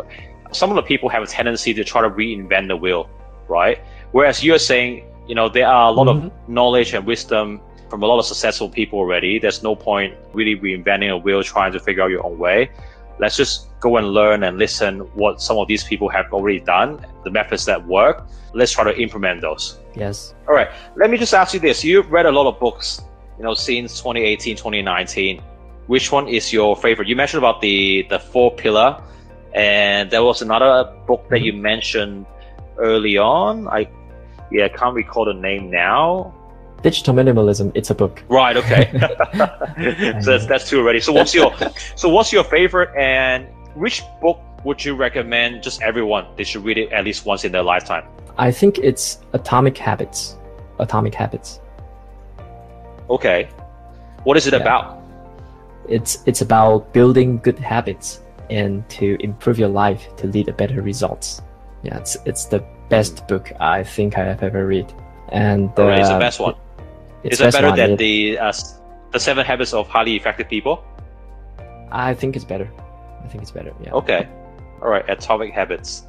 some 0.52 0.70
of 0.70 0.76
the 0.76 0.82
people 0.82 1.08
have 1.08 1.22
a 1.22 1.26
tendency 1.26 1.72
to 1.74 1.84
try 1.84 2.02
to 2.02 2.10
reinvent 2.10 2.68
the 2.68 2.76
wheel 2.76 3.08
right 3.48 3.78
whereas 4.12 4.44
you're 4.44 4.58
saying 4.58 5.04
you 5.26 5.34
know 5.34 5.48
there 5.48 5.66
are 5.66 5.88
a 5.88 5.92
lot 5.92 6.06
mm-hmm. 6.06 6.26
of 6.26 6.48
knowledge 6.48 6.92
and 6.94 7.06
wisdom 7.06 7.60
from 7.92 8.02
a 8.02 8.06
lot 8.06 8.18
of 8.18 8.24
successful 8.24 8.70
people 8.70 8.98
already. 8.98 9.38
There's 9.38 9.62
no 9.62 9.76
point 9.76 10.14
really 10.32 10.56
reinventing 10.56 11.10
a 11.10 11.18
wheel 11.18 11.42
trying 11.42 11.72
to 11.72 11.78
figure 11.78 12.02
out 12.02 12.10
your 12.10 12.24
own 12.24 12.38
way. 12.38 12.70
Let's 13.18 13.36
just 13.36 13.68
go 13.80 13.98
and 13.98 14.14
learn 14.14 14.44
and 14.44 14.56
listen 14.56 15.00
what 15.12 15.42
some 15.42 15.58
of 15.58 15.68
these 15.68 15.84
people 15.84 16.08
have 16.08 16.32
already 16.32 16.60
done, 16.60 17.04
the 17.22 17.30
methods 17.30 17.66
that 17.66 17.86
work. 17.86 18.26
Let's 18.54 18.72
try 18.72 18.84
to 18.84 18.98
implement 18.98 19.42
those. 19.42 19.78
Yes. 19.94 20.34
All 20.48 20.54
right. 20.54 20.70
Let 20.96 21.10
me 21.10 21.18
just 21.18 21.34
ask 21.34 21.54
you 21.54 21.60
this. 21.60 21.84
You've 21.84 22.10
read 22.10 22.26
a 22.26 22.32
lot 22.32 22.46
of 22.46 22.58
books, 22.58 23.02
you 23.38 23.44
know, 23.44 23.54
since 23.54 23.98
2018, 23.98 24.56
2019. 24.56 25.42
Which 25.86 26.12
one 26.12 26.28
is 26.28 26.52
your 26.52 26.76
favorite? 26.76 27.08
You 27.08 27.16
mentioned 27.16 27.38
about 27.38 27.60
the 27.60 28.06
the 28.08 28.18
four 28.18 28.54
pillar, 28.54 29.02
and 29.54 30.10
there 30.10 30.22
was 30.22 30.40
another 30.42 30.90
book 31.06 31.28
that 31.28 31.42
you 31.42 31.52
mm-hmm. 31.52 31.62
mentioned 31.62 32.26
early 32.78 33.18
on. 33.18 33.68
I 33.68 33.88
yeah, 34.50 34.66
I 34.66 34.68
can't 34.68 34.94
recall 34.94 35.24
the 35.24 35.34
name 35.34 35.70
now. 35.70 36.34
Digital 36.82 37.14
Minimalism. 37.14 37.72
It's 37.74 37.90
a 37.90 37.94
book. 37.94 38.22
Right. 38.28 38.56
Okay. 38.56 38.90
so 40.20 40.32
that's, 40.32 40.46
that's 40.46 40.68
two 40.68 40.80
already. 40.80 41.00
So 41.00 41.12
what's 41.12 41.34
your 41.34 41.54
so 41.96 42.08
what's 42.08 42.32
your 42.32 42.44
favorite 42.44 42.90
and 42.96 43.46
which 43.74 44.02
book 44.20 44.38
would 44.64 44.84
you 44.84 44.94
recommend 44.94 45.62
just 45.62 45.82
everyone 45.82 46.26
they 46.36 46.44
should 46.44 46.64
read 46.64 46.78
it 46.78 46.92
at 46.92 47.04
least 47.04 47.24
once 47.26 47.44
in 47.44 47.52
their 47.52 47.62
lifetime? 47.62 48.04
I 48.38 48.50
think 48.50 48.78
it's 48.78 49.18
Atomic 49.32 49.76
Habits. 49.76 50.36
Atomic 50.78 51.14
Habits. 51.14 51.60
Okay. 53.10 53.48
What 54.24 54.36
is 54.36 54.46
it 54.46 54.54
yeah. 54.54 54.60
about? 54.60 55.02
It's 55.88 56.22
it's 56.26 56.40
about 56.40 56.92
building 56.92 57.38
good 57.38 57.58
habits 57.58 58.20
and 58.50 58.88
to 58.88 59.16
improve 59.20 59.58
your 59.58 59.68
life 59.68 60.14
to 60.16 60.26
lead 60.26 60.46
to 60.46 60.52
better 60.52 60.80
results. 60.80 61.42
Yeah, 61.82 61.98
it's 61.98 62.16
it's 62.24 62.46
the 62.46 62.64
best 62.88 63.26
book 63.26 63.52
I 63.58 63.82
think 63.82 64.16
I 64.16 64.24
have 64.24 64.42
ever 64.42 64.66
read. 64.66 64.92
And 65.30 65.70
uh, 65.78 65.88
it's 65.88 66.08
the 66.08 66.18
best 66.18 66.40
one. 66.40 66.54
Is 67.24 67.40
it 67.40 67.52
better 67.52 67.74
than 67.74 67.96
the 67.96 68.38
uh, 68.38 68.52
the 69.10 69.20
Seven 69.20 69.44
Habits 69.44 69.72
of 69.72 69.88
Highly 69.88 70.16
Effective 70.16 70.48
People? 70.48 70.84
I 71.90 72.14
think 72.14 72.36
it's 72.36 72.44
better. 72.44 72.70
I 73.24 73.28
think 73.28 73.42
it's 73.42 73.50
better. 73.50 73.72
Yeah. 73.82 73.92
Okay. 73.92 74.28
All 74.80 74.88
right, 74.88 75.08
Atomic 75.08 75.52
Habits. 75.52 76.06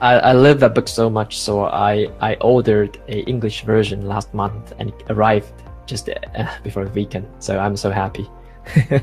I, 0.00 0.14
I 0.14 0.32
love 0.32 0.60
that 0.60 0.74
book 0.74 0.88
so 0.88 1.10
much, 1.10 1.38
so 1.38 1.64
I, 1.64 2.08
I 2.20 2.34
ordered 2.40 2.98
a 3.08 3.20
English 3.28 3.64
version 3.64 4.06
last 4.06 4.32
month 4.32 4.72
and 4.78 4.88
it 4.90 5.02
arrived 5.10 5.52
just 5.86 6.08
uh, 6.08 6.48
before 6.62 6.84
the 6.84 6.90
weekend. 6.90 7.26
So 7.38 7.58
I'm 7.58 7.76
so 7.76 7.90
happy. 7.90 8.28
do 8.88 9.00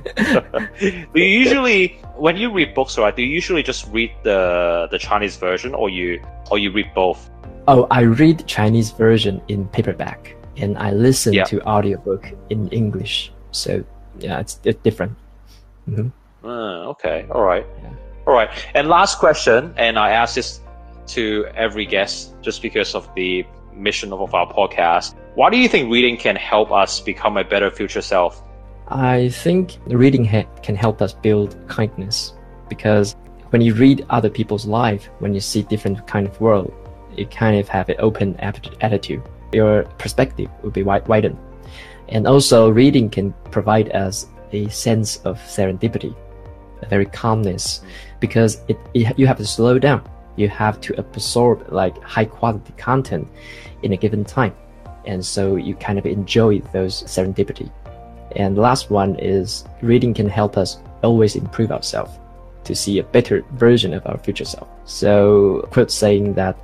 you 1.13 1.23
usually, 1.23 1.99
when 2.15 2.35
you 2.37 2.51
read 2.51 2.73
books, 2.73 2.97
right? 2.97 3.15
Do 3.15 3.21
you 3.21 3.29
usually 3.29 3.63
just 3.63 3.87
read 3.91 4.11
the 4.23 4.87
the 4.91 4.97
Chinese 4.97 5.35
version, 5.35 5.73
or 5.73 5.89
you 5.89 6.21
or 6.51 6.57
you 6.57 6.71
read 6.71 6.93
both? 6.95 7.29
Oh, 7.67 7.85
I 7.91 8.01
read 8.01 8.45
Chinese 8.47 8.91
version 8.91 9.41
in 9.49 9.67
paperback, 9.67 10.35
and 10.55 10.77
I 10.77 10.91
listen 10.91 11.33
Yeah. 11.33 11.43
to 11.45 11.61
audiobook 11.67 12.31
in 12.49 12.69
English. 12.69 13.31
So 13.51 13.83
yeah, 14.19 14.39
it's, 14.39 14.59
it's 14.63 14.81
different. 14.83 15.17
hmm 15.85 16.09
Ah, 16.43 16.85
okay, 16.93 17.25
all 17.31 17.43
right, 17.43 17.65
Yeah. 17.83 17.91
all 18.25 18.33
right. 18.33 18.49
And 18.73 18.87
last 18.87 19.19
question, 19.19 19.73
and 19.75 19.99
I 19.99 20.11
ask 20.11 20.35
this 20.35 20.61
to 21.07 21.45
every 21.55 21.85
guest, 21.85 22.35
just 22.41 22.61
because 22.61 22.95
of 22.95 23.09
the 23.15 23.45
mission 23.73 24.11
of 24.11 24.33
our 24.33 24.51
podcast. 24.51 25.15
Why 25.35 25.49
do 25.49 25.57
you 25.57 25.67
think 25.67 25.91
reading 25.91 26.17
can 26.17 26.35
help 26.35 26.71
us 26.71 26.99
become 26.99 27.37
a 27.37 27.43
better 27.43 27.69
future 27.69 28.01
self? 28.01 28.43
I 28.87 29.29
think 29.29 29.77
reading 29.87 30.25
can 30.63 30.75
help 30.75 31.01
us 31.01 31.13
build 31.13 31.55
kindness 31.67 32.33
because 32.69 33.15
when 33.49 33.61
you 33.61 33.73
read 33.73 34.05
other 34.09 34.29
people's 34.29 34.65
life, 34.65 35.09
when 35.19 35.33
you 35.33 35.39
see 35.39 35.61
different 35.63 36.05
kind 36.07 36.27
of 36.27 36.39
world, 36.41 36.73
you 37.15 37.25
kind 37.25 37.59
of 37.59 37.67
have 37.69 37.89
an 37.89 37.95
open 37.99 38.35
attitude. 38.39 39.21
Your 39.51 39.83
perspective 39.97 40.49
will 40.61 40.71
be 40.71 40.81
wi- 40.81 41.05
widened. 41.07 41.37
And 42.09 42.27
also 42.27 42.69
reading 42.69 43.09
can 43.09 43.33
provide 43.51 43.91
us 43.91 44.27
a 44.51 44.69
sense 44.69 45.17
of 45.25 45.37
serendipity, 45.39 46.15
a 46.81 46.85
very 46.87 47.05
calmness, 47.05 47.81
because 48.19 48.61
it, 48.67 48.77
it 48.93 49.17
you 49.19 49.27
have 49.27 49.37
to 49.37 49.45
slow 49.45 49.77
down. 49.79 50.07
You 50.37 50.47
have 50.49 50.79
to 50.81 50.97
absorb 50.99 51.71
like 51.71 52.01
high 52.03 52.25
quality 52.25 52.73
content 52.77 53.27
in 53.83 53.91
a 53.93 53.97
given 53.97 54.23
time. 54.23 54.55
And 55.05 55.25
so 55.25 55.55
you 55.55 55.75
kind 55.75 55.97
of 55.99 56.05
enjoy 56.05 56.59
those 56.73 57.03
serendipity. 57.03 57.69
And 58.35 58.55
the 58.55 58.61
last 58.61 58.89
one 58.89 59.15
is 59.19 59.65
reading 59.81 60.13
can 60.13 60.29
help 60.29 60.57
us 60.57 60.77
always 61.03 61.35
improve 61.35 61.71
ourselves 61.71 62.11
to 62.65 62.75
see 62.75 62.99
a 62.99 63.03
better 63.03 63.43
version 63.53 63.93
of 63.93 64.05
our 64.05 64.17
future 64.17 64.45
self. 64.45 64.67
So 64.85 65.67
quote 65.71 65.91
saying 65.91 66.33
that 66.35 66.57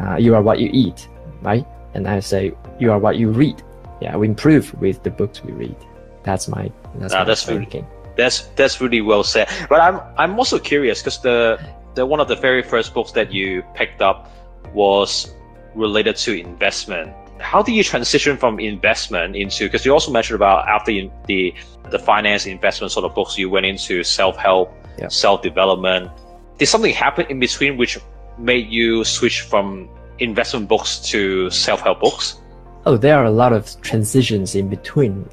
uh, 0.00 0.16
you 0.16 0.34
are 0.34 0.42
what 0.42 0.58
you 0.58 0.68
eat, 0.72 1.08
right? 1.42 1.66
And 1.94 2.06
I 2.06 2.20
say 2.20 2.52
you 2.78 2.92
are 2.92 2.98
what 2.98 3.16
you 3.16 3.30
read. 3.30 3.62
Yeah, 4.00 4.16
we 4.16 4.28
improve 4.28 4.74
with 4.80 5.02
the 5.02 5.10
books 5.10 5.42
we 5.42 5.52
read. 5.52 5.76
That's 6.22 6.48
my 6.48 6.70
that's 6.96 7.14
Ah, 7.14 7.18
my 7.18 7.24
that's 7.24 7.48
really- 7.48 7.84
That's 8.16 8.48
that's 8.56 8.80
really 8.80 9.00
well 9.00 9.22
said. 9.22 9.46
But 9.68 9.80
I'm 9.80 10.00
I'm 10.18 10.38
also 10.38 10.58
curious 10.58 11.00
because 11.00 11.18
the 11.20 11.58
one 12.04 12.20
of 12.20 12.28
the 12.28 12.36
very 12.36 12.62
first 12.62 12.92
books 12.92 13.12
that 13.12 13.32
you 13.32 13.62
picked 13.74 14.02
up 14.02 14.30
was 14.74 15.32
related 15.74 16.16
to 16.16 16.38
investment. 16.38 17.14
How 17.38 17.62
do 17.62 17.72
you 17.72 17.84
transition 17.84 18.36
from 18.36 18.58
investment 18.60 19.36
into? 19.36 19.64
Because 19.66 19.84
you 19.86 19.92
also 19.92 20.10
mentioned 20.10 20.36
about 20.36 20.68
after 20.68 20.92
the 21.26 21.54
the 21.90 21.98
finance 21.98 22.46
investment 22.46 22.90
sort 22.92 23.04
of 23.04 23.14
books, 23.14 23.38
you 23.38 23.48
went 23.48 23.64
into 23.64 24.02
self 24.02 24.36
help, 24.36 24.74
Yeah. 24.98 25.08
self 25.08 25.42
development. 25.42 26.10
Did 26.58 26.66
something 26.66 26.92
happen 26.92 27.26
in 27.28 27.38
between 27.38 27.76
which 27.76 27.98
made 28.38 28.68
you 28.68 29.04
switch 29.04 29.42
from 29.42 29.88
investment 30.18 30.68
books 30.68 30.98
to 31.10 31.48
self 31.50 31.80
help 31.80 32.00
books? 32.00 32.40
Oh, 32.86 32.96
there 32.96 33.16
are 33.18 33.24
a 33.24 33.30
lot 33.30 33.52
of 33.52 33.68
transitions 33.82 34.54
in 34.54 34.68
between. 34.68 35.28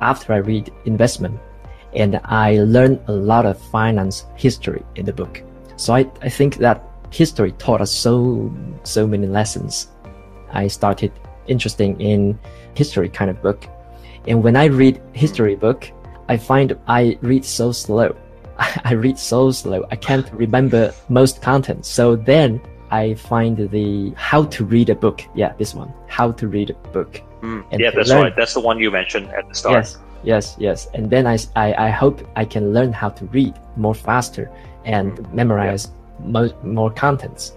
After 0.00 0.34
I 0.34 0.36
read 0.38 0.70
investment, 0.84 1.40
and 1.94 2.20
I 2.24 2.58
learned 2.58 3.00
a 3.08 3.12
lot 3.12 3.46
of 3.46 3.58
finance 3.58 4.26
history 4.36 4.82
in 4.96 5.06
the 5.06 5.12
book. 5.12 5.42
So 5.76 5.94
I, 5.94 6.10
I 6.22 6.28
think 6.28 6.56
that 6.56 6.82
history 7.10 7.52
taught 7.52 7.80
us 7.80 7.92
so 7.92 8.52
so 8.82 9.06
many 9.06 9.26
lessons. 9.26 9.88
I 10.52 10.68
started 10.68 11.12
interesting 11.46 12.00
in 12.00 12.38
history 12.74 13.08
kind 13.08 13.30
of 13.30 13.40
book, 13.42 13.66
and 14.26 14.42
when 14.42 14.56
I 14.56 14.66
read 14.66 15.00
history 15.12 15.54
book, 15.54 15.90
I 16.28 16.36
find 16.36 16.76
I 16.86 17.18
read 17.20 17.44
so 17.44 17.72
slow. 17.72 18.16
I 18.58 18.92
read 18.92 19.18
so 19.18 19.50
slow. 19.50 19.84
I 19.90 19.96
can't 19.96 20.30
remember 20.32 20.94
most 21.08 21.42
content. 21.42 21.84
So 21.84 22.16
then 22.16 22.60
I 22.90 23.14
find 23.14 23.70
the 23.70 24.12
how 24.16 24.44
to 24.44 24.64
read 24.64 24.88
a 24.90 24.94
book. 24.94 25.22
Yeah, 25.34 25.52
this 25.58 25.74
one. 25.74 25.92
How 26.06 26.32
to 26.32 26.48
read 26.48 26.70
a 26.70 26.88
book. 26.88 27.20
Mm, 27.42 27.64
yeah, 27.78 27.90
that's 27.90 28.08
learn. 28.08 28.22
right. 28.22 28.36
That's 28.36 28.54
the 28.54 28.60
one 28.60 28.78
you 28.78 28.90
mentioned 28.90 29.28
at 29.30 29.48
the 29.48 29.54
start. 29.54 29.74
Yes, 29.74 29.98
yes, 30.22 30.56
yes. 30.58 30.88
And 30.94 31.10
then 31.10 31.26
I, 31.26 31.38
I, 31.54 31.86
I 31.86 31.90
hope 31.90 32.26
I 32.34 32.44
can 32.44 32.72
learn 32.72 32.92
how 32.92 33.10
to 33.10 33.24
read 33.26 33.54
more 33.76 33.94
faster 33.94 34.50
and 34.86 35.12
Mm, 35.12 35.34
memorize 35.34 35.90
mo- 36.24 36.56
more 36.62 36.90
contents. 36.90 37.52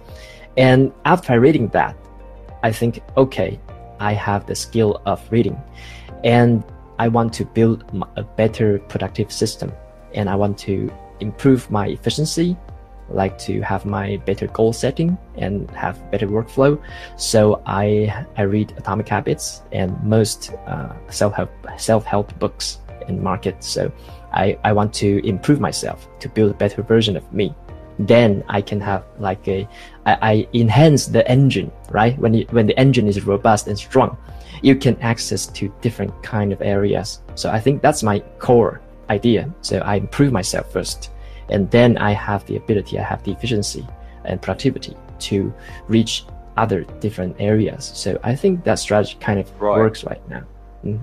And 0.56 0.92
after 1.04 1.40
reading 1.40 1.68
that, 1.68 1.96
I 2.62 2.72
think, 2.72 3.00
okay, 3.16 3.58
I 4.00 4.12
have 4.12 4.46
the 4.46 4.54
skill 4.54 5.00
of 5.06 5.20
reading. 5.30 5.56
And 6.24 6.62
I 6.98 7.08
want 7.08 7.32
to 7.34 7.44
build 7.44 7.84
a 8.16 8.22
better 8.22 8.78
productive 8.92 9.32
system. 9.32 9.72
And 10.12 10.28
I 10.28 10.34
want 10.36 10.58
to 10.68 10.92
improve 11.20 11.70
my 11.70 11.86
efficiency, 11.88 12.56
like 13.08 13.38
to 13.38 13.60
have 13.62 13.86
my 13.86 14.18
better 14.26 14.46
goal 14.48 14.72
setting 14.72 15.16
and 15.36 15.70
have 15.70 15.96
better 16.10 16.26
workflow. 16.26 16.80
So 17.16 17.62
I 17.66 18.12
I 18.36 18.42
read 18.42 18.74
Atomic 18.76 19.08
Habits 19.08 19.62
and 19.72 19.90
most 20.02 20.52
uh, 20.66 20.92
self 21.08 21.32
help 21.34 21.50
self 21.78 22.04
help 22.04 22.38
books 22.38 22.78
in 23.10 23.22
market. 23.22 23.56
So 23.62 23.82
I 24.32 24.58
I 24.68 24.72
want 24.72 24.90
to 25.02 25.08
improve 25.26 25.60
myself 25.60 25.98
to 26.22 26.28
build 26.28 26.50
a 26.50 26.58
better 26.64 26.82
version 26.82 27.16
of 27.16 27.24
me. 27.32 27.54
Then 27.98 28.42
I 28.48 28.60
can 28.62 28.80
have 28.80 29.02
like 29.18 29.46
a 29.48 29.68
I, 30.06 30.12
I 30.32 30.48
enhance 30.62 31.02
the 31.16 31.22
engine 31.36 31.70
right 31.90 32.14
when 32.22 32.32
you, 32.34 32.46
when 32.50 32.66
the 32.66 32.78
engine 32.78 33.06
is 33.12 33.26
robust 33.26 33.68
and 33.68 33.76
strong, 33.78 34.16
you 34.62 34.74
can 34.74 34.96
access 35.12 35.46
to 35.58 35.62
different 35.82 36.12
kind 36.22 36.52
of 36.52 36.62
areas. 36.62 37.20
So 37.34 37.50
I 37.50 37.60
think 37.60 37.82
that's 37.82 38.02
my 38.02 38.20
core 38.38 38.80
idea. 39.10 39.42
So 39.60 39.78
I 39.92 39.96
improve 39.96 40.32
myself 40.32 40.72
first, 40.72 41.10
and 41.50 41.70
then 41.70 41.98
I 41.98 42.12
have 42.12 42.46
the 42.46 42.56
ability, 42.56 42.98
I 42.98 43.02
have 43.02 43.22
the 43.24 43.32
efficiency 43.32 43.86
and 44.24 44.40
productivity 44.40 44.96
to 45.28 45.52
reach 45.88 46.24
other 46.56 46.84
different 47.00 47.36
areas. 47.38 47.90
So 47.94 48.18
I 48.22 48.34
think 48.36 48.64
that 48.64 48.78
strategy 48.78 49.16
kind 49.20 49.38
of 49.40 49.46
Right. 49.60 49.78
works 49.78 50.04
right 50.04 50.22
now. 50.28 50.42
Mm. 50.84 51.00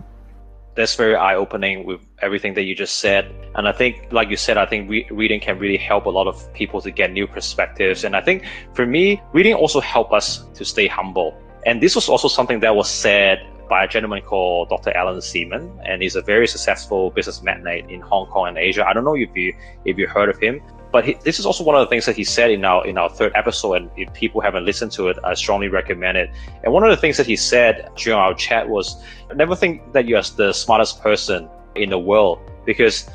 That's 0.78 0.96
very 0.96 1.16
eye-opening 1.16 1.86
with 1.86 2.00
everything 2.22 2.54
that 2.54 2.64
you 2.64 2.76
just 2.76 3.00
said. 3.00 3.34
And 3.56 3.68
i 3.68 3.72
think 3.72 3.94
like 4.12 4.30
you 4.30 4.38
said 4.38 4.58
i 4.58 4.66
think 4.66 4.90
re- 4.90 5.08
reading 5.10 5.40
can 5.40 5.58
really 5.58 5.82
help 5.92 6.06
a 6.06 6.10
lot 6.10 6.28
of 6.28 6.36
people 6.54 6.80
to 6.82 6.92
get 6.92 7.12
new 7.12 7.28
perspectives. 7.28 8.04
And 8.04 8.16
i 8.16 8.22
think 8.22 8.46
for 8.74 8.86
me 8.86 9.22
reading 9.34 9.56
also 9.56 9.82
help 9.82 10.14
us 10.14 10.46
to 10.54 10.64
stay 10.64 10.88
humble. 10.88 11.30
And 11.66 11.82
this 11.82 11.96
was 11.96 12.08
also 12.08 12.28
something 12.28 12.60
that 12.62 12.76
was 12.76 12.90
said 12.90 13.46
by 13.68 13.84
a 13.84 13.88
gentleman 13.88 14.22
called 14.22 14.70
dr 14.70 14.92
Allan 14.96 15.18
Zeman 15.18 15.64
and 15.84 16.02
he's 16.02 16.16
a 16.16 16.22
very 16.22 16.48
successful 16.48 17.12
business 17.12 17.42
magnate 17.42 17.90
in 17.90 18.00
hong 18.00 18.28
kong 18.28 18.48
and 18.50 18.58
asia. 18.58 18.88
I 18.88 18.94
don't 18.94 19.04
know 19.04 19.18
if 19.18 19.36
you 19.36 19.54
if 19.84 19.98
you 19.98 20.08
heard 20.08 20.30
of 20.30 20.38
him 20.40 20.62
but 20.98 21.06
he, 21.06 21.14
this 21.24 21.38
is 21.38 21.46
also 21.46 21.64
one 21.64 21.76
of 21.76 21.82
the 21.82 21.90
things 21.92 22.08
that 22.08 22.16
he 22.16 22.24
said 22.24 22.50
in 22.50 22.66
our 22.66 22.84
in 22.88 22.98
our 22.98 23.08
third 23.08 23.32
episode 23.36 23.74
and 23.74 23.92
if 23.98 24.12
people 24.14 24.42
haven't 24.42 24.66
listened 24.66 24.92
to 24.92 25.10
it 25.10 25.18
i 25.24 25.36
strongly 25.36 25.68
recommend 25.68 26.18
it. 26.18 26.28
And 26.64 26.74
one 26.74 26.84
of 26.84 26.90
the 26.90 26.98
things 26.98 27.18
that 27.18 27.28
he 27.28 27.36
said 27.36 27.88
during 27.96 28.18
our 28.18 28.34
chat 28.34 28.68
was 28.68 29.04
never 29.36 29.56
think 29.56 29.94
that 29.94 30.08
you're 30.08 30.24
the 30.24 30.52
smartest 30.52 31.00
person 31.04 31.48
in 31.76 31.92
the 31.92 32.00
world 32.00 32.40
because 32.66 33.08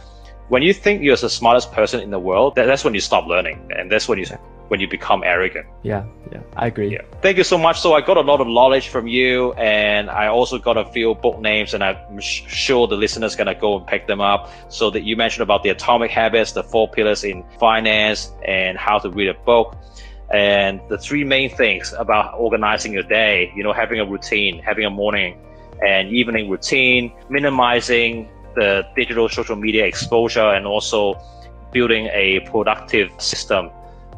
when 0.48 0.62
you 0.62 0.72
think 0.72 1.02
you're 1.02 1.16
the 1.16 1.28
smartest 1.28 1.72
person 1.72 1.98
in 1.98 2.10
the 2.10 2.20
world, 2.20 2.54
that, 2.54 2.66
that's 2.66 2.84
when 2.84 2.94
you 2.94 3.00
stop 3.00 3.26
learning 3.26 3.58
and 3.76 3.90
that's 3.90 4.06
when 4.06 4.16
you 4.16 4.26
when 4.72 4.80
you 4.80 4.88
become 4.88 5.22
arrogant. 5.22 5.66
Yeah, 5.82 6.06
yeah, 6.32 6.40
I 6.56 6.68
agree. 6.68 6.90
Yeah. 6.92 7.02
Thank 7.20 7.36
you 7.36 7.44
so 7.44 7.58
much. 7.58 7.78
So 7.78 7.92
I 7.92 8.00
got 8.00 8.16
a 8.16 8.22
lot 8.22 8.40
of 8.40 8.46
knowledge 8.46 8.88
from 8.88 9.06
you, 9.06 9.52
and 9.52 10.08
I 10.08 10.28
also 10.28 10.56
got 10.58 10.78
a 10.78 10.86
few 10.86 11.14
book 11.14 11.38
names, 11.40 11.74
and 11.74 11.84
I'm 11.84 12.18
sure 12.20 12.88
the 12.88 12.96
listeners 12.96 13.36
gonna 13.36 13.54
go 13.54 13.76
and 13.76 13.86
pick 13.86 14.06
them 14.06 14.22
up. 14.22 14.48
So 14.70 14.88
that 14.92 15.02
you 15.02 15.14
mentioned 15.14 15.42
about 15.42 15.62
the 15.62 15.68
atomic 15.68 16.10
habits, 16.10 16.52
the 16.52 16.62
four 16.62 16.88
pillars 16.88 17.22
in 17.22 17.44
finance, 17.60 18.32
and 18.48 18.78
how 18.78 18.96
to 19.00 19.10
read 19.10 19.28
a 19.28 19.34
book, 19.34 19.76
and 20.30 20.80
the 20.88 20.96
three 20.96 21.22
main 21.22 21.50
things 21.50 21.92
about 21.98 22.32
organizing 22.38 22.94
your 22.94 23.02
day. 23.02 23.52
You 23.54 23.62
know, 23.64 23.74
having 23.74 24.00
a 24.00 24.06
routine, 24.06 24.58
having 24.58 24.86
a 24.86 24.90
morning 25.02 25.36
and 25.86 26.08
evening 26.08 26.48
routine, 26.48 27.12
minimizing 27.28 28.26
the 28.54 28.86
digital 28.96 29.28
social 29.28 29.56
media 29.66 29.84
exposure, 29.84 30.48
and 30.56 30.66
also 30.66 31.20
building 31.72 32.06
a 32.06 32.40
productive 32.52 33.10
system 33.18 33.70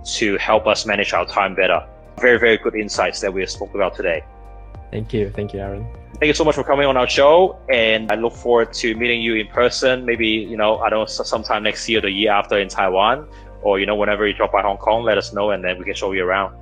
to 0.05 0.37
help 0.39 0.67
us 0.67 0.87
manage 0.87 1.13
our 1.13 1.27
time 1.27 1.55
better. 1.55 1.87
Very, 2.21 2.39
very 2.39 2.59
good 2.59 2.75
insights 2.75 3.21
that 3.21 3.33
we 3.33 3.45
spoke 3.47 3.75
about 3.75 3.95
today. 3.95 4.25
Thank 4.91 5.13
you, 5.13 5.31
thank 5.31 5.53
you, 5.53 5.61
Aaron. 5.61 5.87
Thank 6.21 6.29
you 6.29 6.35
so 6.35 6.45
much 6.45 6.55
for 6.55 6.63
coming 6.63 6.87
on 6.87 6.97
our 6.97 7.09
show, 7.09 7.59
and 7.69 8.11
I 8.13 8.15
look 8.15 8.35
forward 8.35 8.73
to 8.75 8.95
meeting 8.95 9.21
you 9.21 9.35
in 9.35 9.49
person. 9.49 10.05
Maybe 10.05 10.29
you 10.29 10.57
know, 10.57 10.79
I 10.79 10.89
don't 10.89 11.01
know, 11.01 11.07
sometime 11.07 11.65
next 11.65 11.89
year, 11.89 11.99
or 11.99 12.03
the 12.03 12.11
year 12.11 12.31
after 12.31 12.59
in 12.59 12.69
Taiwan, 12.69 13.27
or 13.63 13.81
you 13.81 13.87
know, 13.87 13.97
whenever 13.97 14.27
you 14.27 14.35
drop 14.35 14.53
by 14.53 14.63
Hong 14.63 14.77
Kong, 14.77 15.03
let 15.03 15.19
us 15.19 15.33
know, 15.33 15.51
and 15.51 15.65
then 15.65 15.79
we 15.79 15.85
can 15.85 15.95
show 15.95 16.13
you 16.13 16.25
around. 16.25 16.55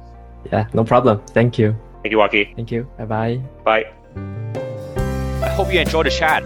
Yeah, 0.51 0.67
no 0.73 0.85
problem. 0.85 1.21
Thank 1.29 1.59
you. 1.59 1.77
Thank 2.03 2.13
you, 2.13 2.19
Waki. 2.19 2.53
Thank 2.57 2.71
you. 2.71 2.85
Bye 2.97 3.05
bye. 3.05 3.41
Bye. 3.65 3.93
I 5.45 5.49
hope 5.51 5.73
you 5.73 5.81
enjoyed 5.81 6.07
the 6.07 6.11
chat. 6.11 6.43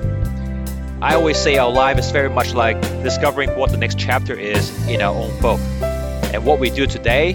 I 1.01 1.15
always 1.15 1.37
say 1.37 1.59
our 1.59 1.71
life 1.71 1.99
is 1.99 2.11
very 2.11 2.31
much 2.31 2.55
like 2.55 2.81
discovering 3.03 3.51
what 3.51 3.71
the 3.71 3.77
next 3.77 3.99
chapter 3.99 4.35
is 4.35 4.71
in 4.89 5.01
our 5.01 5.15
own 5.15 5.41
book. 5.41 5.61
And 6.37 6.45
what 6.45 6.59
we 6.59 6.69
do 6.69 6.87
today 6.87 7.33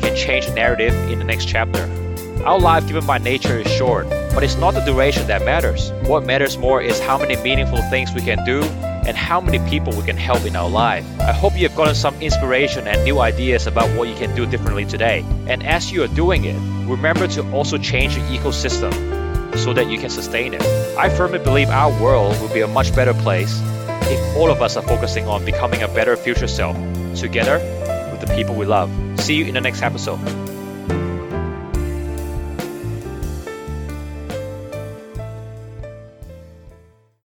can 0.00 0.14
change 0.14 0.44
the 0.44 0.52
narrative 0.52 0.92
in 1.10 1.18
the 1.18 1.24
next 1.24 1.46
chapter. 1.46 1.88
Our 2.44 2.60
life, 2.60 2.86
given 2.86 3.06
by 3.06 3.16
nature, 3.16 3.60
is 3.60 3.72
short, 3.72 4.06
but 4.34 4.44
it's 4.44 4.56
not 4.56 4.74
the 4.74 4.80
duration 4.80 5.26
that 5.28 5.46
matters. 5.46 5.92
What 6.02 6.26
matters 6.26 6.58
more 6.58 6.82
is 6.82 7.00
how 7.00 7.16
many 7.16 7.36
meaningful 7.36 7.80
things 7.88 8.12
we 8.12 8.20
can 8.20 8.44
do 8.44 8.62
and 9.08 9.16
how 9.16 9.40
many 9.40 9.66
people 9.70 9.94
we 9.94 10.02
can 10.02 10.18
help 10.18 10.44
in 10.44 10.56
our 10.56 10.68
life. 10.68 11.06
I 11.20 11.32
hope 11.32 11.54
you 11.56 11.66
have 11.66 11.74
gotten 11.74 11.94
some 11.94 12.20
inspiration 12.20 12.86
and 12.86 13.02
new 13.02 13.18
ideas 13.18 13.66
about 13.66 13.88
what 13.96 14.08
you 14.08 14.14
can 14.14 14.36
do 14.36 14.44
differently 14.44 14.84
today. 14.84 15.24
And 15.46 15.64
as 15.64 15.90
you 15.90 16.02
are 16.02 16.08
doing 16.08 16.44
it, 16.44 16.58
remember 16.86 17.26
to 17.28 17.50
also 17.50 17.78
change 17.78 18.14
your 18.14 18.26
ecosystem 18.26 18.92
so 19.56 19.72
that 19.72 19.88
you 19.88 19.96
can 19.96 20.10
sustain 20.10 20.52
it. 20.52 20.60
I 20.98 21.08
firmly 21.08 21.38
believe 21.38 21.70
our 21.70 21.90
world 21.98 22.38
will 22.42 22.52
be 22.52 22.60
a 22.60 22.68
much 22.68 22.94
better 22.94 23.14
place 23.14 23.58
if 24.12 24.36
all 24.36 24.50
of 24.50 24.60
us 24.60 24.76
are 24.76 24.82
focusing 24.82 25.26
on 25.28 25.46
becoming 25.46 25.82
a 25.82 25.88
better 25.88 26.14
future 26.14 26.46
self 26.46 26.76
together 27.16 27.58
with 28.14 28.26
the 28.26 28.34
people 28.34 28.54
we 28.54 28.66
love. 28.66 28.90
See 29.20 29.34
you 29.34 29.44
in 29.46 29.54
the 29.54 29.60
next 29.60 29.82
episode. 29.82 30.43